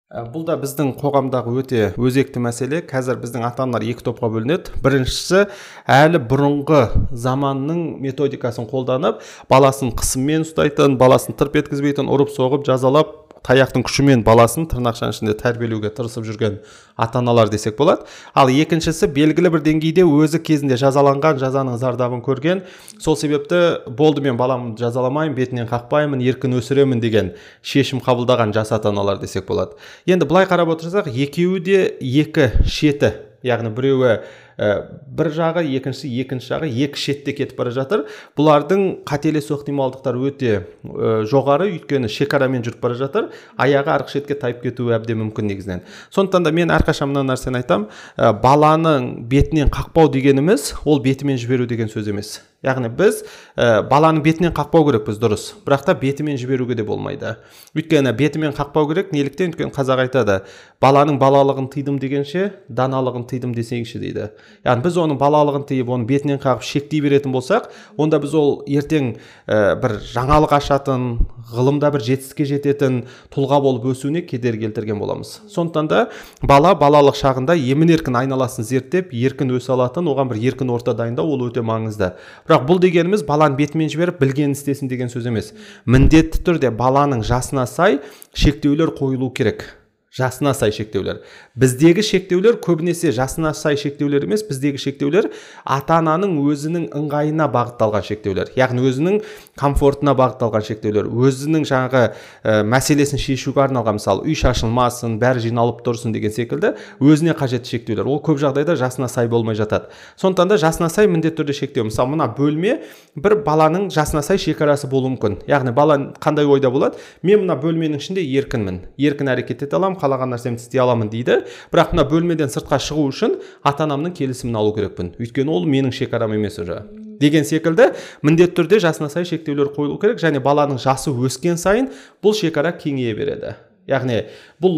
[0.09, 2.81] Бұл да біздің қоғамдағы өте өзекті мәселе.
[2.89, 4.73] Қазір біздің ата аналар екі топқа бөлінеді.
[4.81, 5.43] Біріншісі
[5.85, 6.81] әлі бұрынғы
[7.13, 9.21] заманның методикасын қолданып
[9.53, 15.91] баласын қысыммен ұстайтын баласын тырп еткізбейтін ұрып соғып жазалап таяқтың күшімен баласын тырнақшаның ішінде тәрбиелеуге
[15.97, 16.59] тырысып жүрген
[17.01, 18.05] ата аналар десек болады.
[18.37, 22.65] Ал екіншісі белгілі бір деңгейде өзі кезінде жазаланған жазаның зардабын көрген.
[23.01, 27.33] Сол себепті болды мен баламды жазаламаймын бетінен қақпаймын еркін өсіремін деген
[27.63, 29.79] шешім қабылдаған жас ата аналар десек болады.
[30.05, 33.15] Енді былай қарап отырсақ екеуі де екі шеті
[33.47, 34.19] яғни біреуі
[34.59, 38.05] бір жағы екіншісі екінші жағы екі шетте кетіп бара жатыр.
[38.39, 41.71] Бұлардың қателесу ықтималдықтары өте ә, жоғары.
[41.77, 43.31] Өйткені шекарамен жүріп бара жатыр.
[43.55, 45.85] Аяғы арғы шетке тайып кетуі әбден мүмкін негізінен.
[46.11, 47.87] Сондықтан да мен әрқашан мына нәрсені айтамын
[48.19, 52.41] ә, баланың бетінен қақпау дегеніміз ол бетімен жіберу деген сөз емес.
[52.67, 53.21] Яғни біз
[53.55, 55.45] ә, баланың бетінен қақпау керекпіз дұрыс.
[55.67, 57.37] Бірақ та бетімен жіберуге де болмайды.
[57.77, 59.53] Өйткені бетімен қақпау керек неліктен?
[59.53, 60.41] Өйткені қазақ айтады
[60.83, 64.29] баланың балалығын тыйдым дегенше даналығын тыйдым десеңші дейді.
[64.67, 69.15] Яғни біз оның балалығын тыйып оны бетінен қағып шектей беретін болсақ онда біз ол ертең
[69.47, 71.07] ә, бір жаңалық ашатын
[71.55, 73.01] ғылымда бір жетістікке жететін
[73.35, 75.39] тұлға болып өсуіне кедергі келтірген боламыз.
[75.51, 76.03] Сондықтан да
[76.43, 81.33] бала балалық шағында емін еркін айналасын зерттеп еркін өсе алатын оған бір еркін орта дайындау
[81.35, 82.13] ол өте маңызды.
[82.49, 85.53] Бірақ бұл дегеніміз баланы бетімен жіберіп білгенін істесін деген сөз емес.
[85.85, 88.01] Міндетті түрде баланың жасына сай
[88.33, 89.78] шектеулер қойылу керек.
[90.19, 91.23] Жасына сай шектеулер.
[91.59, 95.31] Біздегі шектеулер көбінесе жасына сай шектеулер емес біздегі шектеулер
[95.65, 98.51] ата ананың өзінің ыңғайына бағытталған шектеулер.
[98.59, 99.21] Яғни өзінің
[99.59, 101.09] комфортына бағытталған шектеулер.
[101.09, 107.37] Өзінің жаңағы ә, мәселесін шешуге арналған мысалы үй шашылмасын бәрі жиналып тұрсын деген секілді өзіне
[107.39, 108.09] қажетті шектеулер.
[108.09, 109.93] Ол көп жағдайда жасына сай болмай жатады.
[110.19, 111.87] Сондықтан да жасына сай міндетті түрде шектеу.
[111.89, 112.79] Мысалы мына бөлме
[113.17, 115.41] бір баланың жасына сай шекарасы болуы мүмкін.
[115.51, 116.99] Яғни бала қандай ойда болады?
[117.23, 118.83] Мен мына бөлменің ішінде еркінмін.
[118.99, 121.43] Еркін әрекет ете аламын қалаған нәрсемді істей аламын дейді.
[121.73, 125.13] Бірақ мына бөлмеден сыртқа шығу үшін ата анамның келісімін алу керекпін.
[125.21, 126.83] Өйткені ол менің шекарам емес уже.
[127.21, 127.91] Деген секілді
[128.23, 131.91] міндетті түрде жасына сай шектеулер қойылу керек және баланың жасы өскен сайын
[132.23, 133.57] бұл шекара кеңейе береді.
[133.91, 134.23] Яғни
[134.63, 134.77] бұл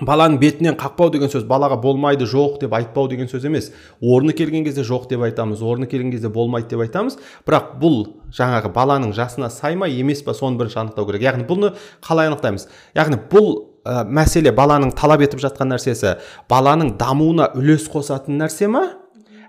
[0.00, 3.72] баланың бетінен қақпау деген сөз балаға болмайды жоқ деп айтпау деген сөз емес.
[4.00, 7.18] Орны келген кезде жоқ деп айтамыз орны келген кезде болмайды деп айтамыз.
[7.48, 7.98] Бірақ бұл
[8.36, 11.26] жаңағы баланың жасына сай ма емес па соны бірінші анықтау керек.
[11.26, 11.74] Яғни бұны
[12.06, 12.68] қалай анықтаймыз?
[12.94, 13.50] Яғни бұл
[13.84, 16.16] ә, мәселе баланың талап етіп жатқан нәрсесі
[16.50, 18.86] баланың дамуына үлес қосатын нәрсе ма?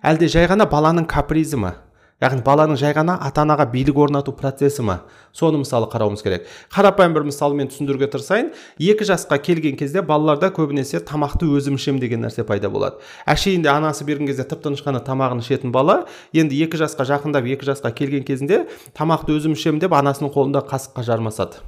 [0.02, 1.76] Әлде жай ғана баланың капризі ма?
[2.22, 5.00] Яғни баланың жай ғана ата анаға билік орнату процесі ма?
[5.34, 6.46] Соны мысалы қарауымыз керек.
[6.70, 8.52] Қарапайым бір мысалмен түсіндіруге тырысайын.
[8.78, 13.02] Екі жасқа келген кезде балаларда көбінесе тамақты өзім ішемін деген нәрсе пайда болады.
[13.26, 17.72] Әшейінде анасы берген кезде тып тыныш қана тамағын ішетін бала енді екі жасқа жақындап екі
[17.74, 21.65] жасқа келген кезінде тамақты өзім ішемін деп анасының қолында қасыққа жармасады.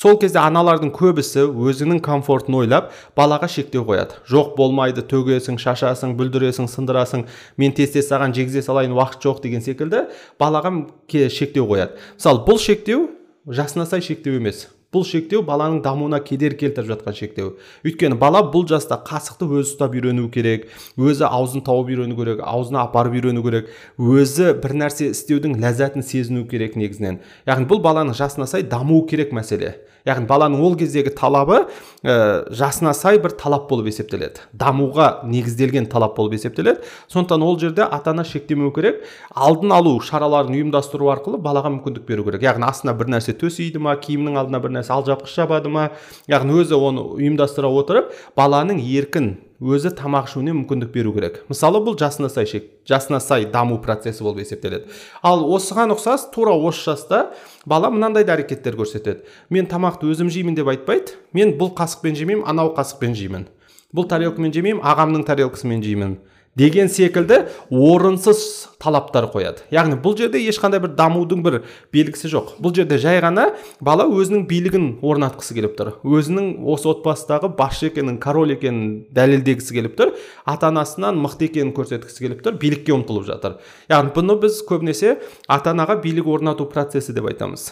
[0.00, 4.16] Сол кезде аналардың көбісі өзінің комфортын ойлап балаға шектеу қояды.
[4.24, 7.26] Жоқ болмайды төгесің шашасың бүлдіресің сындырасың
[7.60, 10.06] мен тез тез саған жегізе салайын уақыт жоқ деген секілді
[10.40, 10.72] балаға
[11.10, 12.00] шектеу қояды.
[12.16, 13.10] Мысалы бұл шектеу
[13.44, 14.68] жасына сай шектеу емес.
[14.90, 17.52] Бұл шектеу баланың дамуына кедергі келтіріп жатқан шектеу.
[17.86, 20.66] Өйткені бала бұл жаста қасықты өзі ұстап үйрену керек
[20.98, 26.42] өзі аузын тауып үйрену керек аузына апарып үйрену керек өзі бір нәрсе істеудің ләззатын сезіну
[26.50, 27.20] керек негізінен.
[27.46, 29.76] Яғни бұл баланың жасына сай дамуы керек мәселе.
[30.08, 31.64] Яғни баланың ол кездегі талабы
[32.04, 34.44] ә, жасына сай бір талап болып есептеледі.
[34.56, 36.84] Дамуға негізделген талап болып есептеледі.
[37.12, 39.04] Сондықтан ол жерде ата ана шектемеу керек.
[39.34, 42.46] Алдын алу шараларын ұйымдастыру арқылы балаға мүмкіндік беру керек.
[42.46, 45.90] Яғни астына бір нәрсе төсейді ма киімнің алдына бір нәрсе алжапқыш жабады ма?
[46.30, 51.44] Яғни өзі оны ұйымдастыра отырып баланың еркін өзі тамақ ішуіне мүмкіндік беру керек.
[51.52, 54.88] Мысалы бұл жасына сай шек жасына сай даму процесі болып есептеледі.
[55.22, 57.22] Ал осыған ұқсас тура осы жаста
[57.68, 59.26] бала мынандай да әрекеттер көрсетеді.
[59.50, 61.20] Мен тамақты өзім жеймін деп айтпайды.
[61.36, 63.48] Мен бұл қасықпен жемеймін анау қасықпен жеймін
[63.94, 66.18] бұл тарелкамен жемеймін ағамның тарелкасымен жеймін
[66.58, 69.62] деген секілді орынсыз талаптар қояды.
[69.70, 71.56] Яғни бұл жерде ешқандай бір дамудың бір
[71.94, 72.54] белгісі жоқ.
[72.62, 75.92] Бұл жерде жай ғана бала өзінің билігін орнатқысы келіп тұр.
[76.02, 80.14] Өзінің осы отбасыдағы басшы екенін король екенін дәлелдегісі келіп тұр.
[80.44, 82.58] Ата анасынан мықты екенін көрсеткісі келіп тұр.
[82.60, 83.60] Билікке ұмтылып жатыр.
[83.92, 87.70] Яғни бұны біз көбінесе ата анаға билік орнату процесі деп айтамыз.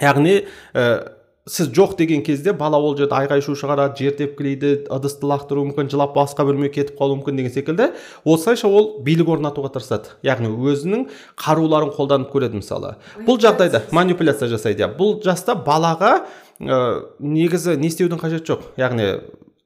[0.00, 0.40] Яғни
[1.48, 5.88] сіз жоқ деген кезде бала ол жерде айғай шу шығарады жер тепкілейді ыдысты лақтыруы мүмкін
[5.92, 7.90] жылап басқа бөлмеге кетіп қалуы мүмкін деген секілді.
[8.24, 10.12] Осылайша ол билік орнатуға тырысады.
[10.26, 11.06] Яғни өзінің
[11.40, 12.96] қаруларын қолданып көреді мысалы.
[13.26, 14.84] Бұл жағдайда манипуляция жасайды.
[14.84, 16.26] Иә бұл жаста балаға
[16.60, 18.68] ә, негізі не істеудің қажеті жоқ.
[18.76, 19.08] Яғни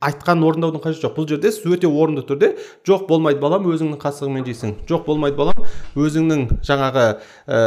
[0.09, 1.15] айтқанын орындаудың қажеті жоқ.
[1.17, 2.51] Бұл жерде сіз өте орынды түрде
[2.87, 5.65] жоқ болмайды балам өзіңнің қасығыңмен жейсің жоқ болмайды балам
[5.97, 7.07] өзіңнің жаңағы
[7.47, 7.63] ә,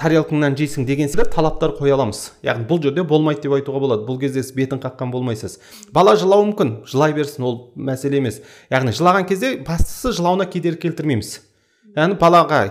[0.00, 2.24] тарелкаңнан жейсің деген секілді талаптар қоя аламыз.
[2.46, 4.06] Яғни бұл жерде болмайды деп айтуға болады.
[4.08, 5.58] Бұл кезде сіз бетін қаққан болмайсыз.
[5.92, 6.74] Бала жылауы мүмкін.
[6.88, 8.40] Жылай берсін ол мәселе емес.
[8.72, 11.38] Яғни жылаған кезде бастысы жылауына кедергі келтірмейміз.
[11.96, 12.64] Яғни балаға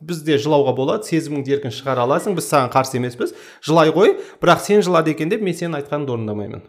[0.00, 3.32] бізде жылауға болады сезіміңді еркін шығара аласың біз саған қарсы емеспіз.
[3.64, 6.66] Жылай ғой бірақ сен жылады екен деп мен сенің айтқаныңды орындамаймын.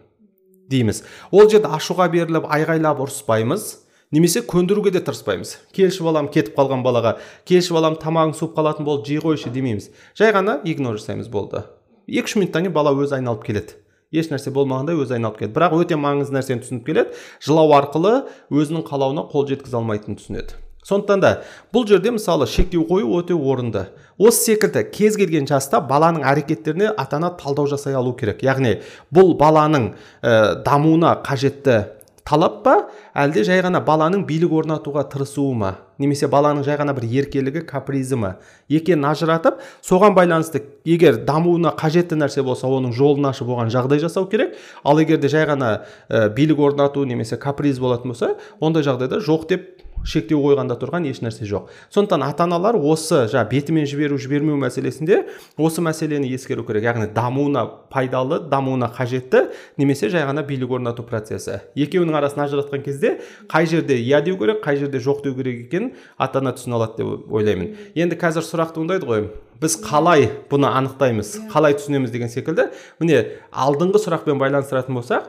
[0.70, 1.02] Дейміз.
[1.30, 3.66] Ол жерде ашуға беріліп айғайлап ұрыспаймыз.
[4.10, 5.58] Немесе көндіруге де тырыспаймыз.
[5.76, 9.90] Келші балам кетіп қалған балаға келші балам тамағың суып қалатын болды жей қойшы демейміз.
[10.16, 11.66] Жай ғана игнор жасаймыз болды.
[12.08, 13.76] Екі үш минуттан кейін бала өзі айналып келеді.
[14.08, 15.52] Еш нәрсе болмағандай өзі айналып келеді.
[15.58, 17.12] Бірақ өте маңызды нәрсені түсініп келеді.
[17.44, 18.14] Жылау арқылы
[18.48, 20.56] өзінің қалауына қол жеткізе алмайтынын түсінеді.
[20.86, 21.32] Сондықтан да
[21.74, 23.88] бұл жерде мысалы шектеу қою өте орынды.
[24.18, 28.42] Осы секілді кез келген жаста баланың әрекеттеріне ата ана талдау жасай алу керек.
[28.42, 28.80] Яғни
[29.14, 32.74] бұл баланың ә, дамуына қажетті талап па
[33.16, 35.74] әлде жай ғана баланың билік орнатуға тырысуы ма?
[35.98, 38.34] Немесе баланың жай ғана бір еркелігі капризі ма?
[38.68, 44.28] Екенін ажыратып соған байланысты егер дамуына қажетті нәрсе болса оның жолын ашып оған жағдай жасау
[44.28, 44.54] керек.
[44.84, 49.48] Ал егер де жай ғана ә, билік орнату немесе каприз болатын болса ондай жағдайда жоқ
[49.48, 49.68] деп
[50.04, 51.72] шектеу қойғанда тұрған еш нәрсе жоқ.
[51.94, 55.24] Сондықтан ата аналар осы жаңа бетімен жіберу жібермеу мәселесінде
[55.56, 56.84] осы мәселені ескеру керек.
[56.86, 61.60] Яғни дамуына пайдалы дамуына қажетті немесе жай ғана билік орнату процесі.
[61.76, 63.18] Екеуінің арасын ажыратқан кезде
[63.50, 67.02] қай жерде иә деу керек қай жерде жоқ деу керек екенін ата ана түсіне алады
[67.02, 67.76] деп ойлаймын.
[67.94, 69.28] Енді қазір сұрақ туындайды ғой.
[69.58, 72.68] Біз қалай бұны анықтаймыз қалай түсінеміз деген секілді.
[73.02, 75.26] Міне алдыңғы сұрақпен байланыстыратын болсақ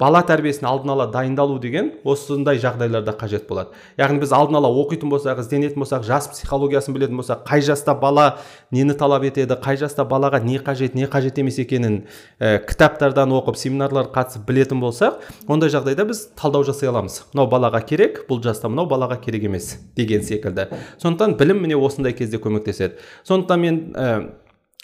[0.00, 3.74] бала тәрбиесіне алдын ала дайындалу деген осындай жағдайларда қажет болады.
[4.00, 8.38] Яғни біз алдын ала оқитын болсақ ізденетін болсақ жас психологиясын білетін болсақ қай жаста бала
[8.72, 12.02] нені талап етеді қай жаста балаға не қажет не қажет емес екенін
[12.40, 17.22] ә, кітаптардан оқып семинарларға қатысып білетін болсақ ондай жағдайда біз талдау жасай аламыз.
[17.34, 20.70] Мынау балаға керек бұл жаста мынау балаға керек емес деген секілді.
[21.02, 22.96] Сондықтан білім міне осындай кезде көмектеседі.
[23.28, 23.82] Сондықтан мен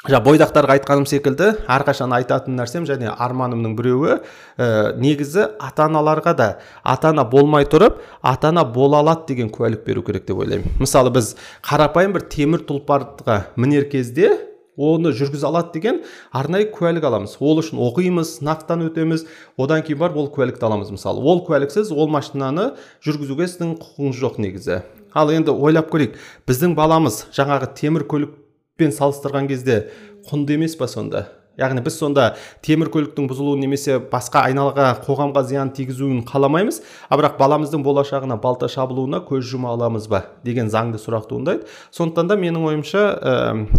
[0.07, 6.49] жаңа бойдақтарға айтқаным секілді әрқашан айтатын нәрсем және арманымның біреуі ә, негізі ата аналарға да
[6.85, 10.77] ата ана болмай тұрып ата ана бола алады деген куәлік беру керек деп ойлаймын.
[10.79, 11.35] Мысалы біз
[11.67, 14.31] қарапайым бір темір тұлпарға мінер кезде
[14.77, 17.37] оны жүргізе алады деген арнайы куәлік аламыз.
[17.41, 19.27] Ол үшін оқимыз сынақтан өтеміз
[19.59, 21.19] одан кейін барып ол куәлікті аламыз мысалы.
[21.25, 24.83] Ол куәліксіз ол машинаны жүргізуге сіздің құқығыңыз жоқ негізі.
[25.17, 28.35] Ал енді ойлап көрейік біздің баламыз жаңағы темір көлік
[28.77, 29.87] пен салыстырған кезде
[30.31, 31.27] құнды емес па сонда?
[31.57, 32.25] Яғни біз сонда
[32.65, 38.69] темір көліктің бұзылуын немесе басқа айналаға қоғамға зиян тигізуін қаламаймыз а бірақ баламыздың болашағына балта
[38.69, 41.65] шабылуына көз жұма аламыз ба деген заңды сұрақ туындайды
[41.97, 43.33] сондықтан да менің ойымша ә,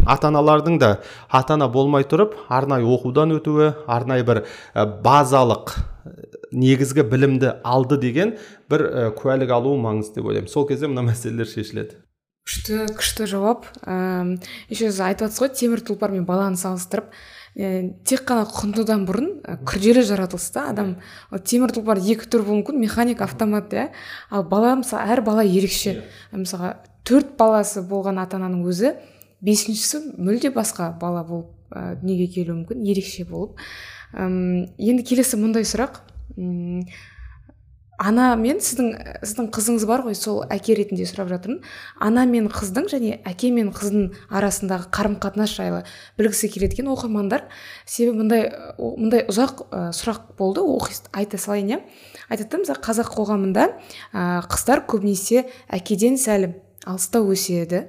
[0.10, 0.92] ата аналардың да
[1.30, 4.42] ата ана болмай тұрып арнайы оқудан өтуі арнайы бір
[4.74, 5.78] ә, базалық
[6.52, 8.38] негізгі білімді алды деген
[8.72, 10.50] бір ә, куәлік алуы маңызды деп ойлаймын.
[10.50, 12.00] Сол кезде мына мәселелер шешіледі.
[12.48, 13.66] Күшті күшті жауап.
[13.84, 14.38] Ыыы
[14.72, 17.10] еще сіз айтып жатсыз ғой темір тұлпар мен баланы салыстырып.
[17.58, 20.70] Ә, тек қана құндыдан бұрын ә, күрделі жаратылыс та.
[20.72, 20.96] Адам
[21.44, 23.90] темір тұлпар екі түр болуы мүмкін механик автомат иә.
[24.32, 26.06] Ал бала мысалы әр бала ерекше.
[26.32, 28.94] Мысалға төрт баласы болған ата ананың өзі
[29.44, 33.60] бесіншісі мүлде басқа бала болып ә, дүниеге келуі мүмкін ерекше болып.
[34.16, 36.00] Енді келесі мұндай сұрақ.
[37.98, 38.92] Ана мен сіздің
[39.26, 41.64] сіздің қызыңыз бар ғой сол әке ретінде сұрап жатырмын.
[42.00, 45.82] Ана мен қыздың және әке мен қыздың арасындағы қарым қатынас жайлы
[46.20, 47.48] білгісі келеді екен оқырмандар.
[47.86, 51.82] Себебі мындай мындай ұзақ ә, сұрақ болды оқи айта салайын иә.
[52.30, 53.68] Айтады да қазақ қоғамында
[54.14, 56.52] ә, қыздар көбінесе әкеден сәл
[56.86, 57.88] алыстау өседі.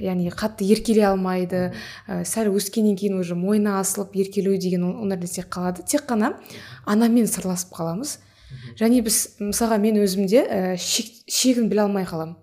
[0.00, 1.72] Яғни қатты еркелей алмайды
[2.08, 5.84] ә, сәл өскеннен кейін уже мойны асылып еркелеу деген ондай нәрсе қалады.
[5.84, 6.34] Тек қана
[6.84, 8.18] анамен сырласып қаламыз.
[8.78, 12.36] Және біз мысалға мен өзімде ә, шегін біле алмай қаламын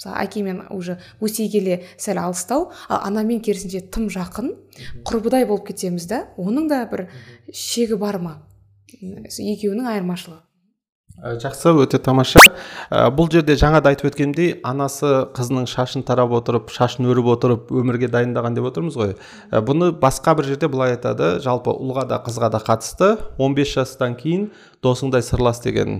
[0.00, 4.54] мысалы әкемен уже өсе келе сәл алыстау ал анамен керісінше тым жақын
[5.04, 7.08] құрбыдай болып кетеміз да оның да бір
[7.52, 8.38] шегі бар ма?
[8.90, 10.40] Екеуінің айырмашылығы.
[11.20, 12.40] Жақсы өте тамаша.
[12.88, 17.72] Ә, бұл жерде жаңа да айтып өткенімдей анасы қызының шашын тарап отырып шашын өріп отырып
[17.74, 19.14] өмірге дайындаған деп отырмыз ғой.
[19.52, 21.36] Ә, бұны басқа бір жерде былай айтады.
[21.44, 23.16] Жалпы ұлға да қызға да қатысты.
[23.38, 24.48] 15 жастан кейін
[24.80, 25.98] досыңдай сырлас деген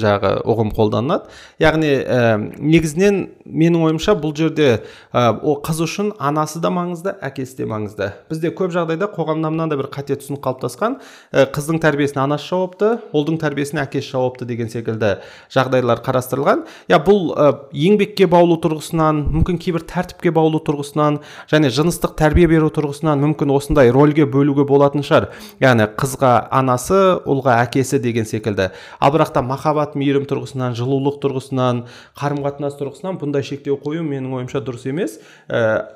[0.00, 1.28] жағы ұғым қолданылады.
[1.60, 4.70] Яғни ә, негізінен менің ойымша бұл жерде
[5.12, 8.08] ә, о қыз үшін анасы да маңызды әкесі де маңызды.
[8.32, 10.96] Бізде көп жағдайда қоғамда мынандай бір қате түсінік қалыптасқан.
[11.28, 15.12] Ә, қыздың тәрбиесіне анасы жауапты ұлдың тәрбиесіне әкесі жауапты деген секілді
[15.52, 16.64] жағдайлар қарастырылған.
[16.86, 21.18] Иә бұл ә, еңбекке баулу тұрғысынан мүмкін кейбір тәртіпке баулу тұрғысынан
[21.50, 25.30] және жыныстық тәрбие беру тұрғысынан мүмкін осындай рөлге бөлуге болатын шығар.
[25.62, 28.70] Яғни қызға анасы ұлға әкесі деген деген секілді.
[29.00, 31.84] Ал бірақ та махаббат мейірім тұрғысынан жылулық тұрғысынан
[32.18, 35.18] қарым қатынас тұрғысынан бұндай шектеу қою менің ойымша дұрыс емес.
[35.48, 35.88] Ә,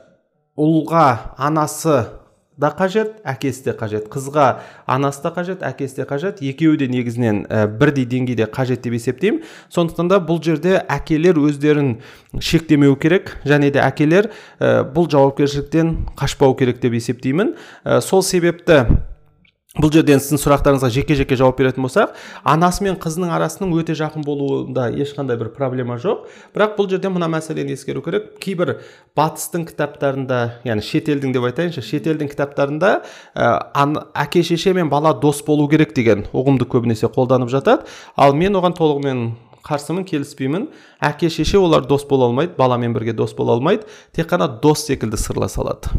[0.56, 2.06] ұлға анасы
[2.56, 4.06] да қажет әкесі де қажет.
[4.12, 4.46] Қызға
[4.88, 6.40] анасы да қажет әкесі де қажет.
[6.40, 9.42] Екеуі де негізінен ә, бірдей деңгейде қажет деп есептеймін.
[9.68, 11.98] Сондықтан да бұл жерде әкелер өздерін
[12.40, 17.54] шектемеу керек және де әкелер ә, бұл жауапкершіліктен қашпау керек деп есептеймін.
[17.84, 18.86] Ә, сол себепті
[19.76, 22.14] бұл жерден сіздің сұрақтарыңызға жеке жеке жауап беретін болсақ
[22.48, 26.26] анасы мен қызының арасының өте жақын болуында ешқандай бір проблема жоқ.
[26.56, 28.34] Бірақ бұл жерде мына мәселені ескеру керек.
[28.40, 28.78] Кейбір
[29.16, 32.92] батыстың кітаптарында яғни шетелдің деп айтайыншы шетелдің кітаптарында
[33.36, 33.50] ә,
[34.24, 37.84] әке шеше мен бала дос болу керек деген ұғымды көбінесе қолданып жатады.
[38.16, 39.26] Ал мен оған толығымен
[39.66, 40.70] қарсымын келіспеймін.
[41.02, 43.84] Әке шеше олар дос бола алмайды баламен бірге дос бола алмайды.
[44.14, 45.90] Тек қана дос секілді сырласа алады.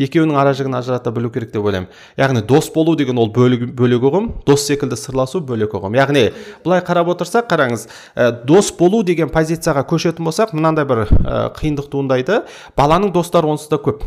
[0.00, 1.90] Екеуінің ара жігін ажырата білу керек деп ойлаймын.
[2.18, 5.94] Яғни дос болу деген ол бөлек ұғым дос секілді сырласу бөлек ұғым.
[5.98, 6.24] Яғни
[6.64, 11.90] былай қарап отырсақ қараңыз ә, дос болу деген позицияға көшетін болсақ мынандай бір ә, қиындық
[11.92, 12.42] туындайды.
[12.76, 14.02] Баланың достары онсыз да көп.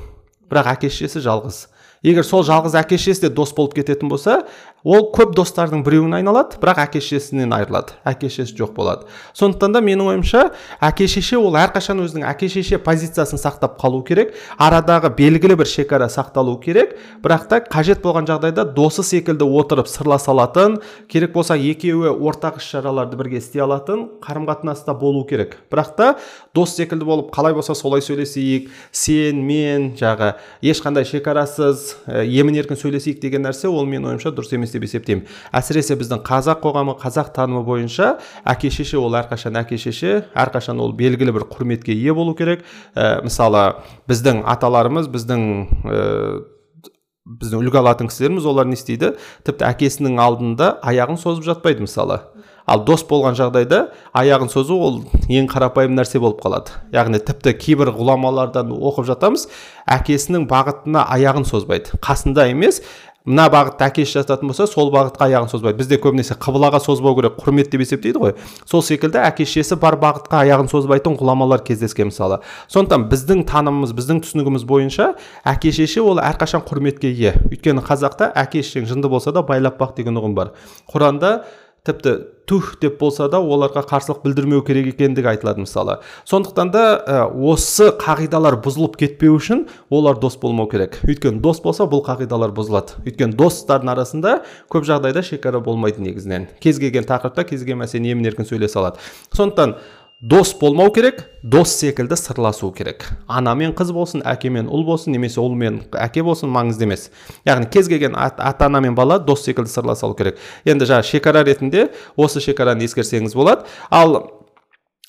[0.51, 1.65] Бірақ әке шешесі жалғыз.
[2.05, 4.43] Егер сол жалғыз әке шешесі де дос болып кететін болса
[4.87, 9.07] ол көп достардың біреуіне айналады бірақ әке шешесінен айырылады әке шешесі жоқ болады.
[9.35, 10.43] Сондықтан да менің ойымша
[10.79, 16.07] әке шеше ол әрқашан өзінің әке шеше позициясын сақтап қалу керек арадағы белгілі бір шекара
[16.07, 16.95] сақталу керек.
[17.23, 20.79] Бірақ та қажет болған жағдайда досы секілді отырып сырласа алатын
[21.11, 25.57] керек болса екеуі ортақ іс шараларды бірге істей алатын қарым қатынаста болу керек.
[25.71, 26.09] Бірақ та
[26.55, 33.19] дос секілді болып қалай болса солай сөйлесейік сен мен жағы ешқандай шекарасыз емін еркін сөйлесейік
[33.21, 35.25] деген нәрсе ол менің ойымша дұрыс емес деп есептеймін.
[35.51, 38.13] Әсіресе біздің қазақ қоғамы қазақ танымы бойынша
[38.47, 42.63] әке шеше ол әрқашан әке шеше әрқашан ол белгілі бір құрметке ие болу керек.
[42.95, 45.43] Ә, мысалы біздің аталарымыз біздің
[45.83, 46.03] ә,
[47.27, 49.15] біздің үлгі алатын кісілеріміз олар не істейді?
[49.47, 52.21] Тіпті әкесінің алдында аяғын созып жатпайды мысалы.
[52.67, 53.77] Ал дос болған жағдайда
[54.17, 54.97] аяғын созу ол
[55.31, 56.75] ең қарапайым нәрсе болып қалады.
[56.91, 59.45] Яғни тіпті кейбір ғұламалардан оқып жатамыз
[59.87, 61.95] әкесінің бағытына аяғын созбайды.
[62.03, 62.81] Қасында емес
[63.27, 67.69] мына бағытта әкесі жататын болса сол бағытқа аяғын созбайды бізде көбінесе қыбылаға созбау керек құрмет
[67.73, 68.33] деп есептейді ғой.
[68.63, 72.39] Сол секілді әке шешесі бар бағытқа аяғын созбайтын ғұламалар кездескен мысалы.
[72.71, 75.11] Сондықтан біздің танымымыз біздің түсінігіміз бойынша
[75.43, 77.35] әке шеше ол әрқашан құрметке ие.
[77.51, 80.55] Өйткені қазақта әке шешең жынды болса да байлап бақ деген ұғым бар.
[80.87, 81.33] Құранда
[81.87, 82.13] тіпті
[82.47, 85.97] тух деп болса да оларға қарсылық білдірмеу керек екендігі айтылады мысалы.
[86.29, 90.99] Сондықтан да ә, осы қағидалар бұзылып кетпеу үшін олар дос болмау керек.
[91.03, 93.01] Өйткені дос болса бұл қағидалар бұзылады.
[93.03, 94.39] Өйткені достардың арасында
[94.71, 96.47] көп жағдайда шекара болмайды негізінен.
[96.63, 99.03] Кез келген тақырыпта кез келген мәселені емін еркін сөйлесе алады.
[99.35, 99.75] Сондықтан
[100.21, 105.13] дос болмау керек дос секілді сырласу керек ана мен қыз болсын әке мен ұл болсын
[105.13, 107.11] немесе ұл мен әке болсын маңызды емес
[107.45, 111.43] яғни кез келген ата ана мен бала дос секілді сырласа алу керек енді жаңа шекара
[111.45, 114.17] ретінде осы шекараны ескерсеңіз болады ал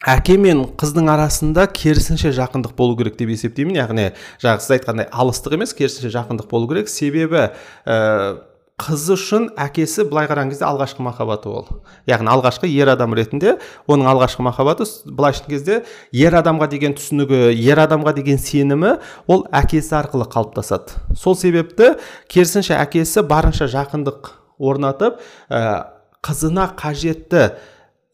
[0.06, 4.10] әке мен қыздың арасында керісінше жақындық болу керек деп есептеймін яғни
[4.44, 8.44] жаңағы сіз айтқандай алыстық емес керісінше жақындық болу керек себебі ә,
[8.78, 11.64] қыз үшін әкесі былай қараған кезде алғашқы махаббаты ол.
[12.06, 13.56] Яғни алғашқы ер адам ретінде
[13.90, 15.78] оның алғашқы махаббаты былай айтқан кезде
[16.14, 18.94] ер адамға деген түсінігі ер адамға деген сенімі
[19.26, 20.94] ол әкесі арқылы қалыптасады.
[21.18, 21.96] Сол себепті
[22.30, 24.30] керісінше әкесі барынша жақындық
[24.62, 25.18] орнатып
[25.50, 25.90] ә,
[26.22, 27.58] қызына қажетті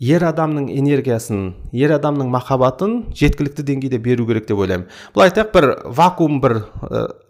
[0.05, 4.89] ер адамның энергиясын ер адамның махаббатын жеткілікті деңгейде беру керек деп ойлаймын.
[5.15, 6.57] Былай айтайық бір вакуум бір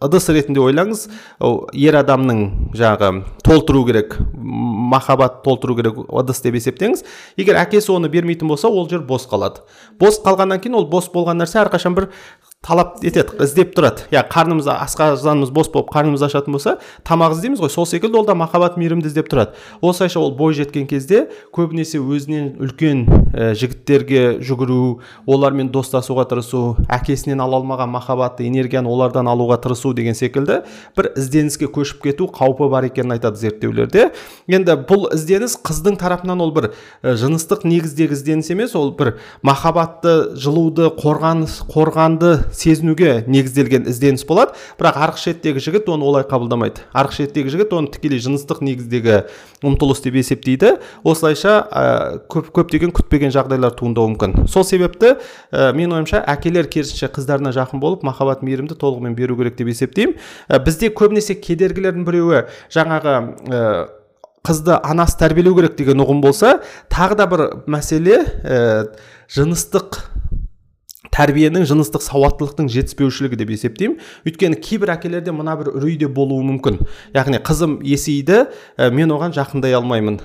[0.03, 1.05] ыдыс ретінде ойлаңыз.
[1.77, 2.41] Ер адамның
[2.75, 3.11] жаңағы
[3.45, 7.05] толтыру керек махаббат толтыру керек ыдыс деп есептеңіз.
[7.39, 9.63] Егер әкесі оны бермейтін болса ол жер бос қалады.
[9.99, 12.09] Бос қалғаннан кейін ол бос болған нәрсе әрқашан бір
[12.65, 14.07] талап етеді іздеп тұрады.
[14.09, 17.69] Иә қарнымыз асқазанымыз бос болып қарнымыз ашатын болса тамақ іздейміз ғой.
[17.69, 19.53] Сол секілді ол да махаббат мейірімді іздеп тұрады.
[19.81, 24.99] Осылайша ол бой жеткен кезде көбінесе өзінен үлкен ә, жігіттерге жүгіру
[25.29, 30.63] олармен достасуға тырысу әкесінен ала алмаған махаббатты энергияны олардан алуға тырысу деген секілді
[30.97, 34.09] бір ізденіске көшіп кету қаупі бар екенін айтады зерттеулерде.
[34.47, 36.71] Енді бұл ізденіс қыздың тарапынан ол бір
[37.03, 44.55] жыныстық негіздегі ізденіс емес ол бір махаббатты жылуды қорғаныс қорғанды сезінуге негізделген ізденіс болады.
[44.79, 46.85] Бірақ арғы шеттегі жігіт оны олай қабылдамайды.
[46.95, 49.25] Арғы шеттегі жігіт оны тікелей жыныстық негіздегі
[49.65, 50.75] ұмтылыс деп есептейді.
[51.03, 51.83] Осылайша ә,
[52.31, 54.47] көп көптеген күтпеген жағдайлар туындауы мүмкін.
[54.51, 55.17] Сол себепті
[55.51, 60.17] ә, менің ойымша әкелер керісінше қыздарына жақын болып махаббат мейірімді толығымен беру керек деп есептеймін.
[60.49, 63.19] Ә, бізде көбінесе кедергілердің біреуі жаңағы
[63.51, 63.61] ә,
[64.45, 66.59] қызды анасы тәрбиелеу керек деген ұғым болса
[66.93, 68.59] тағы да бір мәселе ә,
[69.31, 69.99] жыныстық
[71.15, 73.97] тәрбиенің жыныстық сауаттылықтың жетіспеушілігі деп есептеймін.
[74.27, 76.81] Өйткені кейбір әкелерде мына бір үрей де болуы мүмкін.
[77.15, 80.19] Яғни қызым есейді ә, мен оған жақындай алмаймын.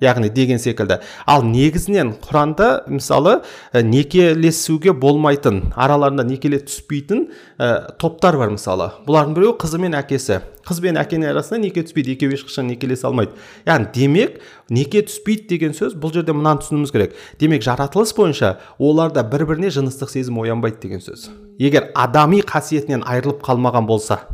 [0.00, 1.00] Яғни деген секілді.
[1.26, 3.40] Ал негізінен құранда мысалы
[3.72, 7.26] ә, некелесуге болмайтын араларында некеле түспейтін
[7.58, 8.90] ә, топтар бар мысалы.
[9.06, 10.40] Бұлардың біреуі қызы мен әкесі.
[10.66, 13.36] Қыз бен әкенің арасында неке түспейді екеуі ешқашан некелесе алмайды.
[13.68, 17.14] Яғни демек неке түспейді деген сөз бұл жерде мынаны түсінуіміз керек.
[17.38, 21.28] Демек жаратылыс бойынша оларда бір біріне жыныстық сезім оянбайды деген сөз.
[21.62, 24.24] Егер адами қасиетінен айырылып қалмаған болса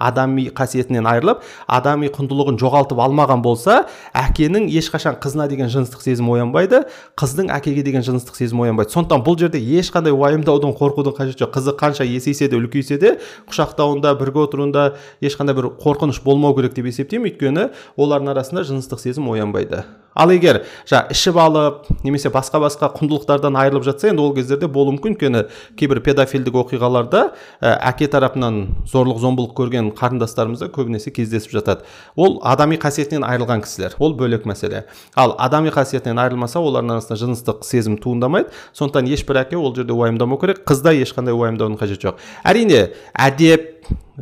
[0.00, 3.84] адами қасиетінен айырылып адами құндылығын жоғалтып алмаған болса
[4.16, 6.82] әкенің ешқашан қызына деген жыныстық сезім оянбайды
[7.20, 8.94] қыздың әкеге деген жыныстық сезім оянбайды.
[8.96, 11.54] Сондықтан бұл жерде ешқандай уайымдаудың қорқудың қажеті жоқ.
[11.56, 13.16] Қызы қанша есейсе де үлкейсе де
[13.50, 14.84] құшақтауында бірге отыруында
[15.20, 17.30] ешқандай бір қорқыныш болмау керек деп есептеймін.
[17.30, 19.84] Өйткені олардың арасында жыныстық сезім оянбайды.
[20.10, 24.96] Ал егер жаңағы ішіп алып немесе басқа басқа құндылықтардан айырылып жатса енді ол кездерде болуы
[24.96, 25.14] мүмкін.
[25.14, 25.44] Өйткені
[25.78, 27.20] кейбір педофилдік оқиғаларда
[27.62, 28.58] ә, әке тарапынан
[28.90, 31.86] зорлық зомбылық көрген қарындастарымызда көбінесе кездесіп жатады.
[32.16, 33.96] Ол адами қасиетінен айырылған кісілер.
[33.98, 34.84] Ол бөлек мәселе.
[35.14, 38.50] Ал адами қасиетінен айырылмаса олардың арасында жыныстық сезім туындамайды.
[38.72, 40.64] Сондықтан ешбір әке ол жерде уайымдамау керек.
[40.68, 42.22] Қызда ешқандай уайымдаудың қажеті жоқ.
[42.44, 43.70] Әрине әдеп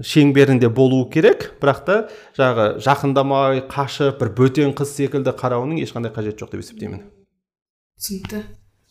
[0.04, 1.96] шеңберінде болуы керек бірақ та
[2.38, 7.02] жағы жақындамай қашып бір бөтен қыз секілді қарауының ешқандай қажеті жоқ деп есептеймін.
[7.98, 8.44] түсінікті.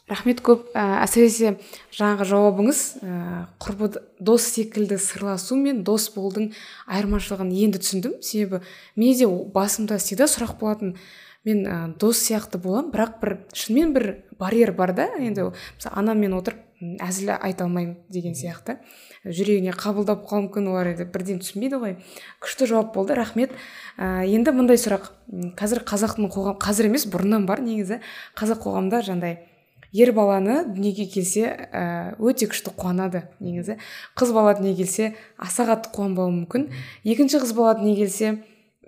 [0.07, 0.67] Рахмет көп.
[0.73, 1.55] Ә, әсіресе
[1.95, 6.53] жаңағы жауабыңыз ә, құрбы дос секілді сырласу мен дос болудың
[6.87, 8.19] айырмашылығын енді түсіндім.
[8.23, 8.63] Себебі
[8.95, 10.95] менде де басымда всегда сұрақ болатын.
[11.47, 14.07] Мен ә, дос сияқты боламын бірақ бір шынымен бір
[14.39, 15.09] барьер бар да.
[15.19, 16.63] Енді мысалы анаммен отырып
[17.01, 18.77] әзіл айта алмаймын деген сияқты.
[19.25, 21.95] Жүрегіне қабылдап қалуы мүмкін олар енді бірден түсінбейді ғой.
[22.43, 23.51] Күшті жауап болды рахмет.
[23.97, 25.09] Ә, енді мындай сұрақ.
[25.57, 27.99] Қазір қазақтың қоғам қазір емес бұрыннан бар негізі.
[28.37, 29.39] Қазақ қоғамында жаңағыдай
[29.93, 33.77] ер баланы дүниеге келсе ә, өте күшті қуанады негізі.
[34.17, 36.67] Қыз бала дүниеге келсе аса қатты қуанбауы мүмкін.
[37.07, 38.33] Екінші қыз бала дүниеге келсе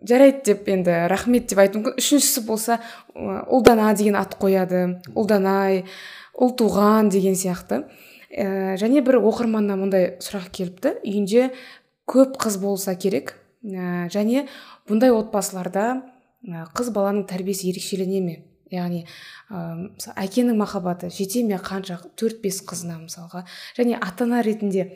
[0.02, 1.98] жарайды деп енді рахмет деп айтуы мүмкін.
[2.02, 2.80] Үшіншісі болса
[3.16, 5.86] ұлдана деген ат қояды ұлданай
[6.36, 7.86] ұл туған деген сияқты.
[8.30, 10.98] Ә, және бір оқырманнан мындай сұрақ келіпті.
[11.04, 11.50] Үйінде
[12.10, 14.48] көп қыз болса керек ә, және
[14.90, 16.04] бұндай отбасыларда
[16.76, 18.38] қыз баланың тәрбиесі ерекшелене ме?
[18.72, 19.06] Яғни
[19.50, 22.00] ә, әкенің махаббаты жете ме қанша?
[22.16, 23.46] төрт бес қызына мысалға.
[23.78, 24.88] Және ата ана ретінде